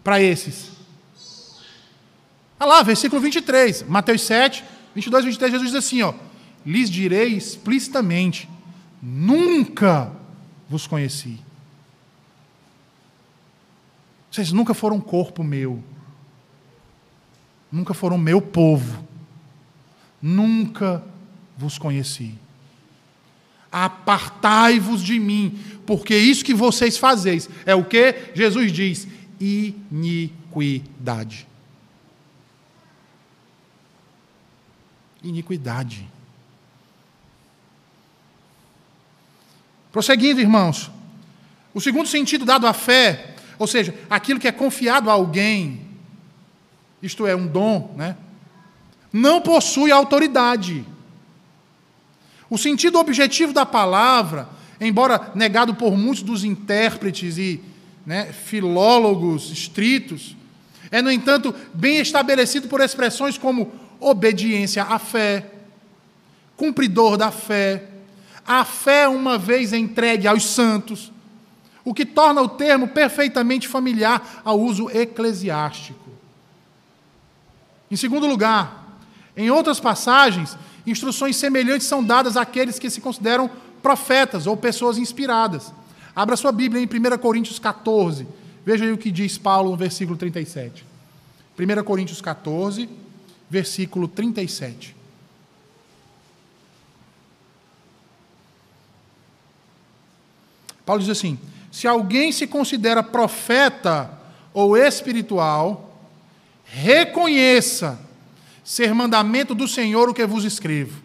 [0.03, 0.71] para esses?
[2.59, 4.63] Olha lá, versículo 23, Mateus 7,
[4.93, 6.13] 22, 23, Jesus diz assim: ó,
[6.65, 8.49] lhes direi explicitamente:
[9.01, 10.11] nunca
[10.69, 11.39] vos conheci.
[14.31, 15.83] Vocês nunca foram corpo meu,
[17.71, 19.07] nunca foram meu povo,
[20.21, 21.03] nunca
[21.55, 22.33] vos conheci.
[23.71, 29.07] Apartai-vos de mim, porque isso que vocês fazeis é o que Jesus diz:
[29.39, 31.47] iniquidade.
[35.23, 36.09] Iniquidade.
[39.93, 40.89] Prosseguindo, irmãos,
[41.71, 45.81] o segundo sentido dado à fé, ou seja, aquilo que é confiado a alguém,
[46.99, 48.17] isto é, um dom, né?
[49.13, 50.83] não possui autoridade.
[52.49, 54.49] O sentido objetivo da palavra,
[54.81, 57.61] embora negado por muitos dos intérpretes e
[58.03, 60.35] né, filólogos estritos,
[60.89, 65.51] é, no entanto, bem estabelecido por expressões como obediência à fé,
[66.57, 67.92] cumpridor da fé,
[68.45, 71.11] a fé uma vez entregue aos santos,
[71.85, 76.09] o que torna o termo perfeitamente familiar ao uso eclesiástico.
[77.89, 78.97] Em segundo lugar,
[79.35, 83.49] em outras passagens, instruções semelhantes são dadas àqueles que se consideram
[83.81, 85.73] profetas ou pessoas inspiradas.
[86.15, 88.27] Abra sua Bíblia em 1 Coríntios 14.
[88.65, 90.85] Veja aí o que diz Paulo no versículo 37.
[91.59, 92.89] 1 Coríntios 14,
[93.49, 94.95] versículo 37.
[100.85, 101.39] Paulo diz assim:
[101.71, 104.11] se alguém se considera profeta
[104.53, 105.99] ou espiritual,
[106.65, 107.99] reconheça
[108.63, 111.01] ser mandamento do Senhor o que vos escrevo.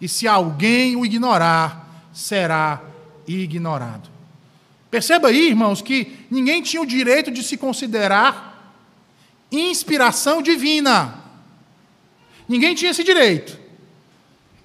[0.00, 2.82] E se alguém o ignorar, será
[3.26, 4.08] ignorado.
[4.90, 8.74] Perceba aí, irmãos, que ninguém tinha o direito de se considerar
[9.52, 11.14] inspiração divina.
[12.48, 13.58] Ninguém tinha esse direito.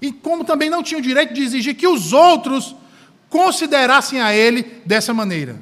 [0.00, 2.74] E como também não tinha o direito de exigir que os outros
[3.28, 5.60] considerassem a ele dessa maneira.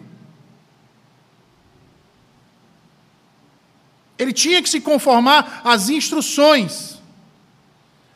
[4.18, 7.02] Ele tinha que se conformar às instruções.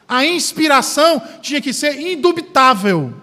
[0.08, 3.14] A inspiração tinha que ser indubitável.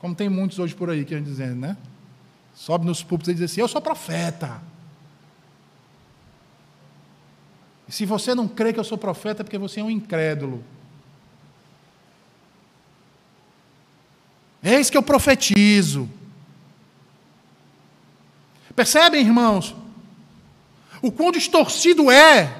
[0.00, 1.76] Como tem muitos hoje por aí que estão dizendo, né?
[2.54, 4.60] Sobe nos púlpitos e diz assim: Eu sou profeta.
[7.88, 10.64] E se você não crê que eu sou profeta, é porque você é um incrédulo.
[14.62, 16.08] Eis que eu profetizo.
[18.74, 19.74] Percebem, irmãos?
[21.02, 22.54] O quão distorcido é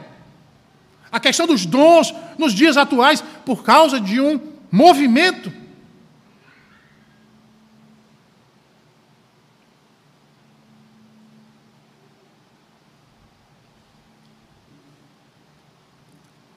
[1.11, 4.40] a questão dos dons nos dias atuais por causa de um
[4.70, 5.53] movimento.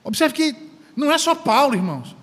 [0.04, 0.56] Observe que
[0.96, 2.16] não é só Paulo, irmãos.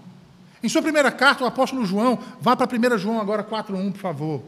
[0.68, 4.42] Em sua primeira carta, o apóstolo João, vá para 1 João agora 4.1, por favor.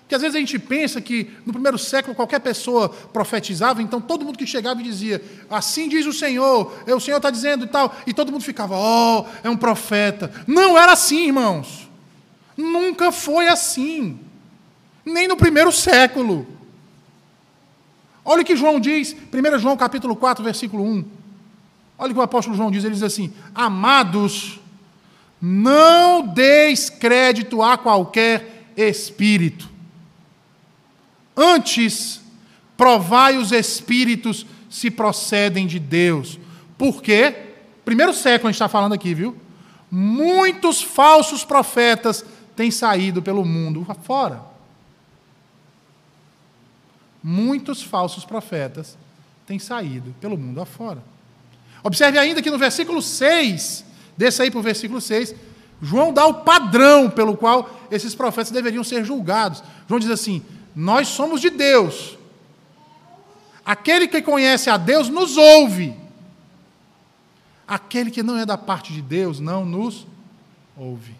[0.00, 4.24] Porque às vezes a gente pensa que no primeiro século qualquer pessoa profetizava, então todo
[4.24, 7.94] mundo que chegava e dizia, assim diz o Senhor, o Senhor está dizendo e tal,
[8.08, 10.32] e todo mundo ficava, oh, é um profeta.
[10.48, 11.88] Não era assim, irmãos.
[12.56, 14.18] Nunca foi assim.
[15.04, 16.44] Nem no primeiro século.
[18.24, 21.17] Olha o que João diz, 1 João capítulo 4, versículo 1.
[21.98, 24.60] Olha o que o apóstolo João diz, ele diz assim: Amados,
[25.40, 29.68] não deis crédito a qualquer espírito.
[31.36, 32.20] Antes,
[32.76, 36.38] provai os espíritos se procedem de Deus.
[36.76, 37.34] Por quê?
[37.84, 39.36] Primeiro século a gente está falando aqui, viu?
[39.90, 42.24] Muitos falsos profetas
[42.54, 44.42] têm saído pelo mundo afora.
[47.22, 48.96] Muitos falsos profetas
[49.46, 51.02] têm saído pelo mundo afora.
[51.82, 53.84] Observe ainda que no versículo 6,
[54.16, 55.34] desça aí para o versículo 6,
[55.80, 59.62] João dá o padrão pelo qual esses profetas deveriam ser julgados.
[59.88, 60.42] João diz assim:
[60.74, 62.18] Nós somos de Deus.
[63.64, 65.94] Aquele que conhece a Deus nos ouve.
[67.66, 70.06] Aquele que não é da parte de Deus não nos
[70.76, 71.12] ouve.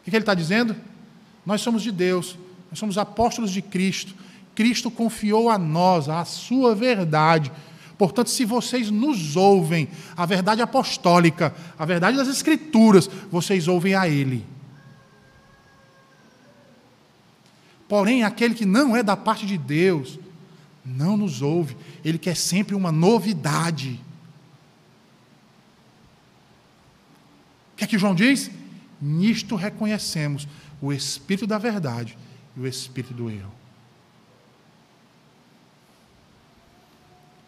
[0.00, 0.76] O que ele está dizendo?
[1.44, 2.36] Nós somos de Deus,
[2.70, 4.14] nós somos apóstolos de Cristo.
[4.54, 7.50] Cristo confiou a nós a sua verdade
[7.98, 14.08] Portanto, se vocês nos ouvem, a verdade apostólica, a verdade das Escrituras, vocês ouvem a
[14.08, 14.46] Ele.
[17.88, 20.18] Porém, aquele que não é da parte de Deus,
[20.84, 21.76] não nos ouve.
[22.04, 24.00] Ele quer sempre uma novidade.
[27.72, 28.48] O que é que João diz?
[29.00, 30.46] Nisto reconhecemos
[30.80, 32.16] o Espírito da verdade
[32.56, 33.57] e o Espírito do erro.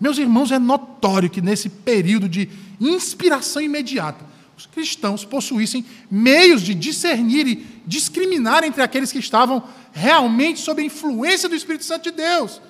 [0.01, 2.49] Meus irmãos, é notório que nesse período de
[2.81, 4.25] inspiração imediata,
[4.57, 10.85] os cristãos possuíssem meios de discernir e discriminar entre aqueles que estavam realmente sob a
[10.85, 12.61] influência do Espírito Santo de Deus,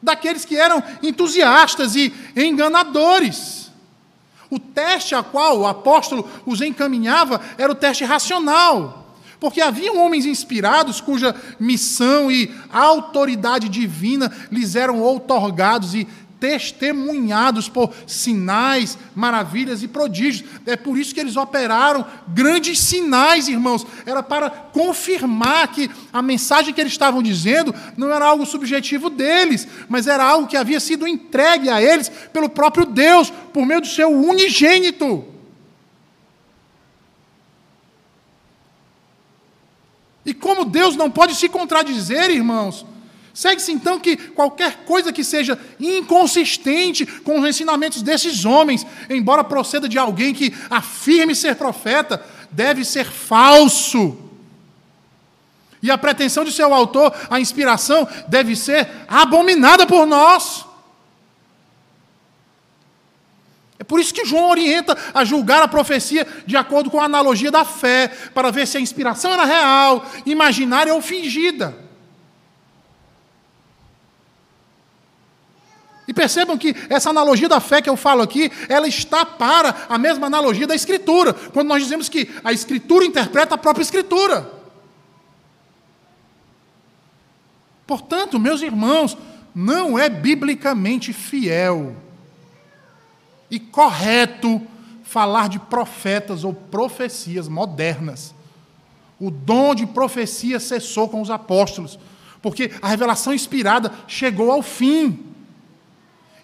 [0.00, 3.70] daqueles que eram entusiastas e enganadores.
[4.48, 9.16] O teste a qual o apóstolo os encaminhava era o teste racional.
[9.38, 16.08] Porque haviam homens inspirados cuja missão e autoridade divina lhes eram outorgados e
[16.40, 20.48] testemunhados por sinais, maravilhas e prodígios.
[20.66, 23.86] É por isso que eles operaram grandes sinais, irmãos.
[24.06, 29.66] Era para confirmar que a mensagem que eles estavam dizendo não era algo subjetivo deles,
[29.88, 33.86] mas era algo que havia sido entregue a eles pelo próprio Deus, por meio do
[33.86, 35.24] seu unigênito.
[40.24, 42.84] E como Deus não pode se contradizer, irmãos,
[43.38, 49.88] segue-se então que qualquer coisa que seja inconsistente com os ensinamentos desses homens, embora proceda
[49.88, 52.20] de alguém que afirme ser profeta,
[52.50, 54.18] deve ser falso.
[55.80, 60.64] E a pretensão de seu autor, a inspiração, deve ser abominada por nós.
[63.78, 67.52] É por isso que João orienta a julgar a profecia de acordo com a analogia
[67.52, 71.86] da fé, para ver se a inspiração era real, imaginária ou fingida.
[76.18, 80.26] Percebam que essa analogia da fé que eu falo aqui, ela está para a mesma
[80.26, 84.50] analogia da Escritura, quando nós dizemos que a Escritura interpreta a própria Escritura.
[87.86, 89.16] Portanto, meus irmãos,
[89.54, 91.94] não é biblicamente fiel
[93.48, 94.60] e correto
[95.04, 98.34] falar de profetas ou profecias modernas.
[99.20, 101.96] O dom de profecia cessou com os apóstolos,
[102.42, 105.27] porque a revelação inspirada chegou ao fim.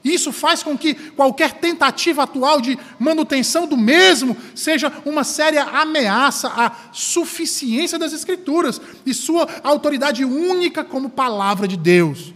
[0.05, 6.49] Isso faz com que qualquer tentativa atual de manutenção do mesmo seja uma séria ameaça
[6.49, 12.35] à suficiência das Escrituras e sua autoridade única como palavra de Deus.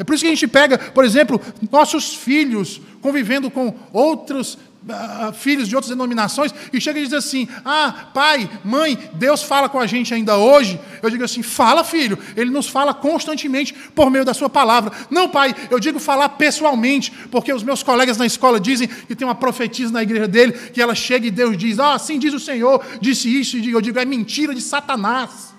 [0.00, 4.58] É por isso que a gente pega, por exemplo, nossos filhos convivendo com outros
[4.88, 9.68] uh, filhos de outras denominações e chega e diz assim: Ah, pai, mãe, Deus fala
[9.68, 10.80] com a gente ainda hoje.
[11.02, 14.92] Eu digo assim: Fala, filho, ele nos fala constantemente por meio da sua palavra.
[15.10, 19.26] Não, pai, eu digo falar pessoalmente, porque os meus colegas na escola dizem que tem
[19.26, 22.40] uma profetisa na igreja dele, que ela chega e Deus diz: Ah, assim diz o
[22.40, 25.50] Senhor, disse isso, e eu digo: É mentira de Satanás.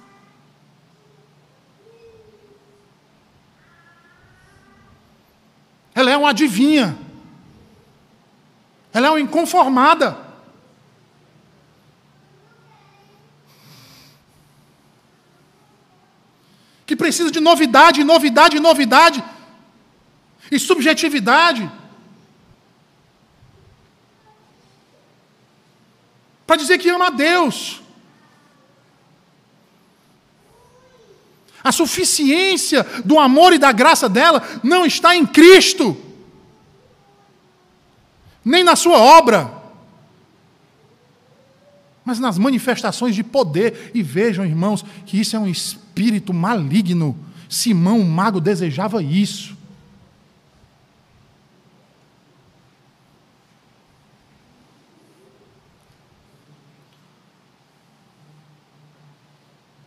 [5.94, 6.98] Ela é uma adivinha.
[8.94, 10.18] Ela é uma inconformada.
[16.86, 19.24] Que precisa de novidade, novidade, novidade.
[20.52, 21.72] E subjetividade.
[26.46, 27.82] Para dizer que ama a Deus.
[31.64, 35.96] A suficiência do amor e da graça dela não está em Cristo,
[38.44, 39.62] nem na sua obra,
[42.04, 43.92] mas nas manifestações de poder.
[43.94, 47.18] E vejam, irmãos, que isso é um espírito maligno.
[47.48, 49.58] Simão, o mago, desejava isso.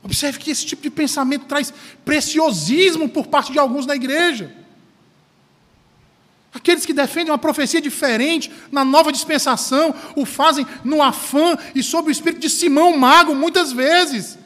[0.03, 1.73] Observe que esse tipo de pensamento traz
[2.05, 4.64] preciosismo por parte de alguns na igreja.
[6.55, 12.09] Aqueles que defendem uma profecia diferente na nova dispensação o fazem no afã e sob
[12.09, 14.39] o espírito de Simão Mago, muitas vezes.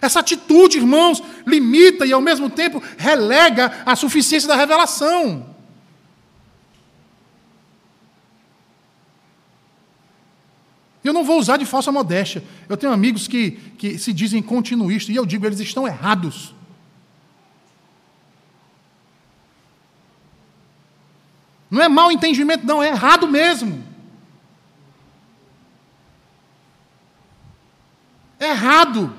[0.00, 5.50] Essa atitude, irmãos, limita e ao mesmo tempo relega a suficiência da revelação.
[11.02, 12.44] Eu não vou usar de falsa modéstia.
[12.68, 16.54] Eu tenho amigos que, que se dizem continuistas, e eu digo, eles estão errados.
[21.70, 23.84] Não é mau entendimento, não, é errado mesmo.
[28.40, 29.14] É errado.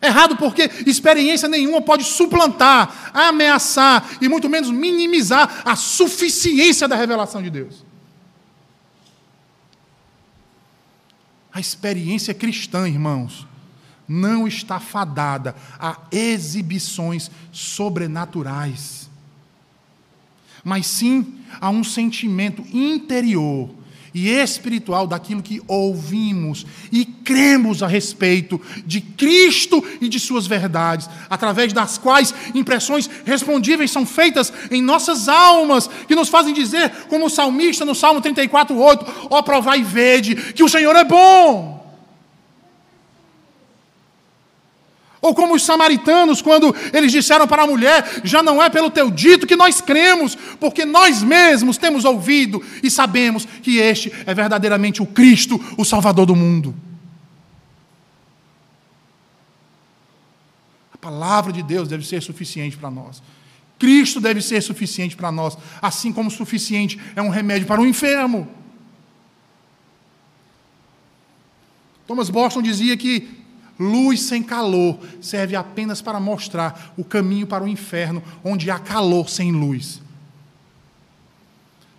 [0.00, 7.42] Errado porque experiência nenhuma pode suplantar, ameaçar e muito menos minimizar a suficiência da revelação
[7.42, 7.84] de Deus.
[11.52, 13.44] A experiência cristã, irmãos,
[14.08, 19.10] não está fadada a exibições sobrenaturais,
[20.64, 23.70] mas sim a um sentimento interior
[24.14, 31.08] e espiritual daquilo que ouvimos e cremos a respeito de Cristo e de Suas verdades,
[31.28, 37.26] através das quais impressões respondíveis são feitas em nossas almas, que nos fazem dizer, como
[37.26, 41.77] o salmista no Salmo 34, 8: Ó, provai e vede que o Senhor é bom.
[45.20, 49.10] Ou como os samaritanos, quando eles disseram para a mulher: já não é pelo teu
[49.10, 55.02] dito que nós cremos, porque nós mesmos temos ouvido e sabemos que este é verdadeiramente
[55.02, 56.74] o Cristo, o Salvador do mundo.
[60.92, 63.22] A palavra de Deus deve ser suficiente para nós.
[63.78, 68.48] Cristo deve ser suficiente para nós, assim como suficiente é um remédio para um enfermo.
[72.06, 73.37] Thomas Boston dizia que
[73.78, 79.28] Luz sem calor serve apenas para mostrar o caminho para o inferno, onde há calor
[79.28, 80.00] sem luz.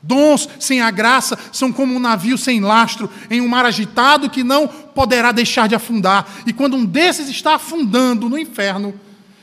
[0.02, 4.44] Dons sem a graça são como um navio sem lastro em um mar agitado que
[4.44, 6.28] não poderá deixar de afundar.
[6.46, 8.94] E quando um desses está afundando no inferno,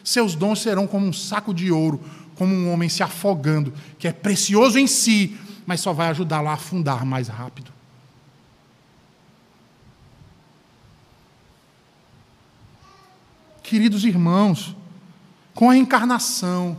[0.03, 2.01] seus dons serão como um saco de ouro,
[2.34, 6.55] como um homem se afogando, que é precioso em si, mas só vai ajudá-lo a
[6.55, 7.75] afundar mais rápido.
[13.66, 14.76] Queridos irmãos,
[15.52, 16.78] com a encarnação,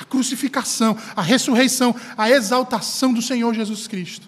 [0.00, 4.26] a crucificação, a ressurreição, a exaltação do Senhor Jesus Cristo,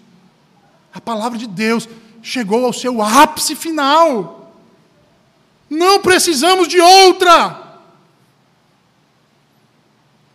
[0.93, 1.89] a palavra de Deus
[2.21, 4.55] chegou ao seu ápice final.
[5.67, 7.63] Não precisamos de outra.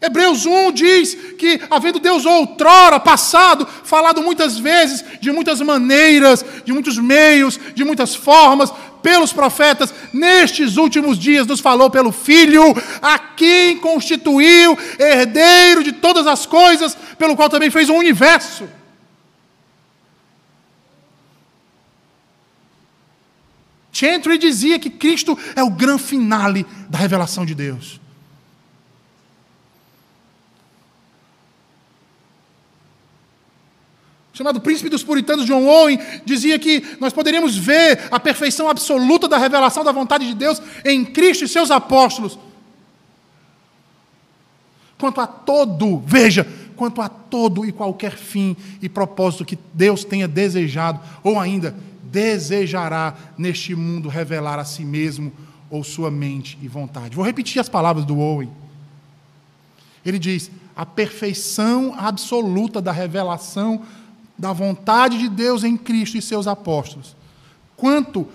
[0.00, 6.72] Hebreus 1 diz que, havendo Deus outrora, passado, falado muitas vezes, de muitas maneiras, de
[6.72, 8.72] muitos meios, de muitas formas,
[9.02, 12.62] pelos profetas, nestes últimos dias nos falou pelo Filho,
[13.00, 18.68] a quem constituiu herdeiro de todas as coisas, pelo qual também fez o um universo.
[23.92, 28.01] Chantry dizia que Cristo é o grande finale da revelação de Deus.
[34.32, 39.36] Chamado Príncipe dos Puritanos, John Owen, dizia que nós poderíamos ver a perfeição absoluta da
[39.36, 42.38] revelação da vontade de Deus em Cristo e seus apóstolos.
[44.98, 50.26] Quanto a todo, veja, quanto a todo e qualquer fim e propósito que Deus tenha
[50.26, 55.32] desejado, ou ainda desejará neste mundo revelar a si mesmo
[55.68, 57.16] ou sua mente e vontade.
[57.16, 58.50] Vou repetir as palavras do Owen.
[60.04, 63.82] Ele diz: a perfeição absoluta da revelação
[64.42, 67.14] da vontade de Deus em Cristo e seus apóstolos,
[67.76, 68.26] quanto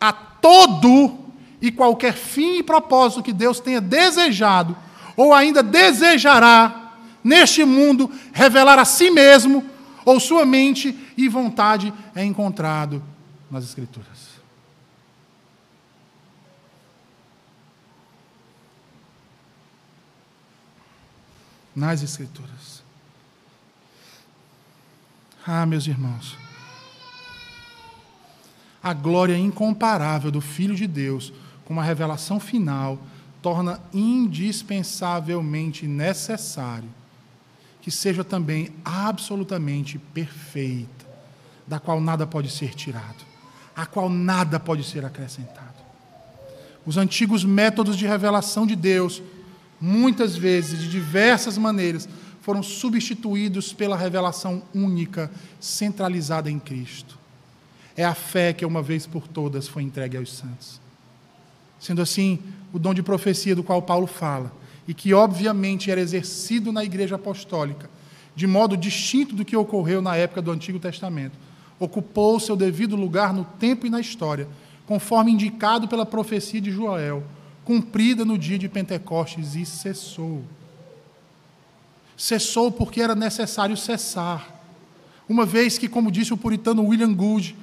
[0.00, 1.18] a todo
[1.60, 4.76] e qualquer fim e propósito que Deus tenha desejado
[5.16, 6.92] ou ainda desejará
[7.24, 9.64] neste mundo revelar a si mesmo
[10.04, 13.02] ou sua mente e vontade é encontrado
[13.50, 14.36] nas Escrituras.
[21.74, 22.75] Nas Escrituras.
[25.46, 26.36] Ah, meus irmãos,
[28.82, 31.32] a glória incomparável do Filho de Deus,
[31.64, 32.98] com uma revelação final,
[33.40, 36.88] torna indispensavelmente necessário
[37.80, 41.06] que seja também absolutamente perfeita,
[41.64, 43.24] da qual nada pode ser tirado,
[43.76, 45.76] a qual nada pode ser acrescentado.
[46.84, 49.22] Os antigos métodos de revelação de Deus,
[49.80, 52.08] muitas vezes, de diversas maneiras,
[52.46, 55.28] foram substituídos pela revelação única,
[55.58, 57.18] centralizada em Cristo.
[57.96, 60.80] É a fé que, uma vez por todas, foi entregue aos santos.
[61.80, 62.38] Sendo assim,
[62.72, 64.52] o dom de profecia do qual Paulo fala,
[64.86, 67.90] e que obviamente era exercido na igreja apostólica,
[68.36, 71.36] de modo distinto do que ocorreu na época do Antigo Testamento,
[71.80, 74.46] ocupou seu devido lugar no tempo e na história,
[74.86, 77.24] conforme indicado pela profecia de Joel,
[77.64, 80.44] cumprida no dia de Pentecostes e cessou.
[82.16, 84.54] Cessou porque era necessário cessar.
[85.28, 87.54] Uma vez que, como disse o puritano William Gould,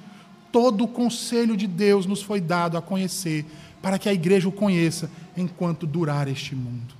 [0.51, 3.45] todo o conselho de Deus nos foi dado a conhecer,
[3.81, 6.93] para que a igreja o conheça enquanto durar este mundo.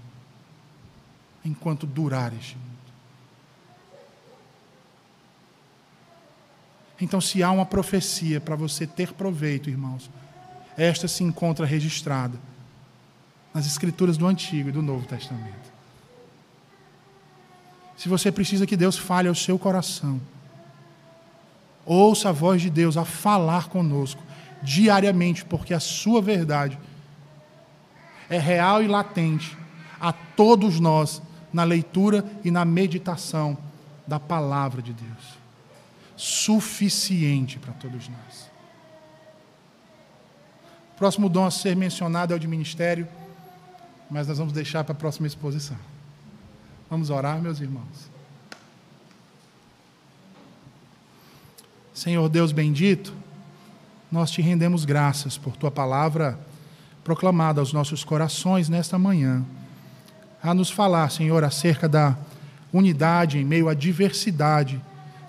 [1.46, 2.64] Enquanto durar este mundo.
[7.00, 10.10] Então, se há uma profecia para você ter proveito, irmãos,
[10.78, 12.40] esta se encontra registrada
[13.54, 15.73] nas Escrituras do Antigo e do Novo Testamento
[17.96, 20.20] se você precisa que Deus fale ao seu coração,
[21.86, 24.22] ouça a voz de Deus a falar conosco
[24.62, 26.78] diariamente, porque a sua verdade
[28.30, 29.58] é real e latente
[30.00, 31.22] a todos nós
[31.52, 33.58] na leitura e na meditação
[34.08, 35.38] da palavra de Deus.
[36.16, 38.52] Suficiente para todos nós.
[40.94, 43.08] O próximo dom a ser mencionado é o de ministério,
[44.10, 45.93] mas nós vamos deixar para a próxima exposição.
[46.90, 48.12] Vamos orar, meus irmãos.
[51.94, 53.14] Senhor Deus bendito,
[54.12, 56.38] nós te rendemos graças por tua palavra
[57.04, 59.44] proclamada aos nossos corações nesta manhã,
[60.42, 62.18] a nos falar, Senhor, acerca da
[62.72, 64.82] unidade em meio à diversidade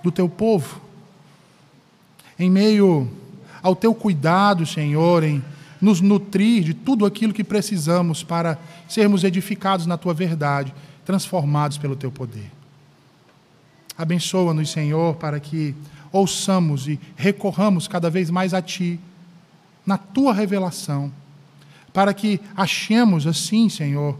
[0.02, 0.80] do teu povo,
[2.38, 3.11] em meio
[3.62, 5.42] ao teu cuidado, Senhor, em
[5.80, 10.74] nos nutrir de tudo aquilo que precisamos para sermos edificados na tua verdade
[11.05, 12.50] transformados pelo teu poder.
[13.96, 15.74] Abençoa-nos, Senhor, para que
[16.11, 18.98] ouçamos e recorramos cada vez mais a Ti,
[19.86, 21.12] na Tua revelação,
[21.92, 24.18] para que achemos assim, Senhor,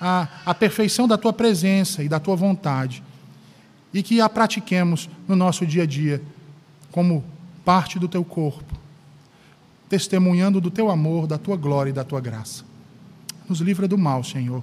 [0.00, 3.02] a, a perfeição da Tua presença e da Tua vontade,
[3.92, 6.22] e que a pratiquemos no nosso dia a dia
[6.90, 7.24] como
[7.64, 8.74] parte do teu corpo,
[9.88, 12.64] testemunhando do teu amor, da tua glória e da tua graça.
[13.48, 14.62] Nos livra do mal, Senhor,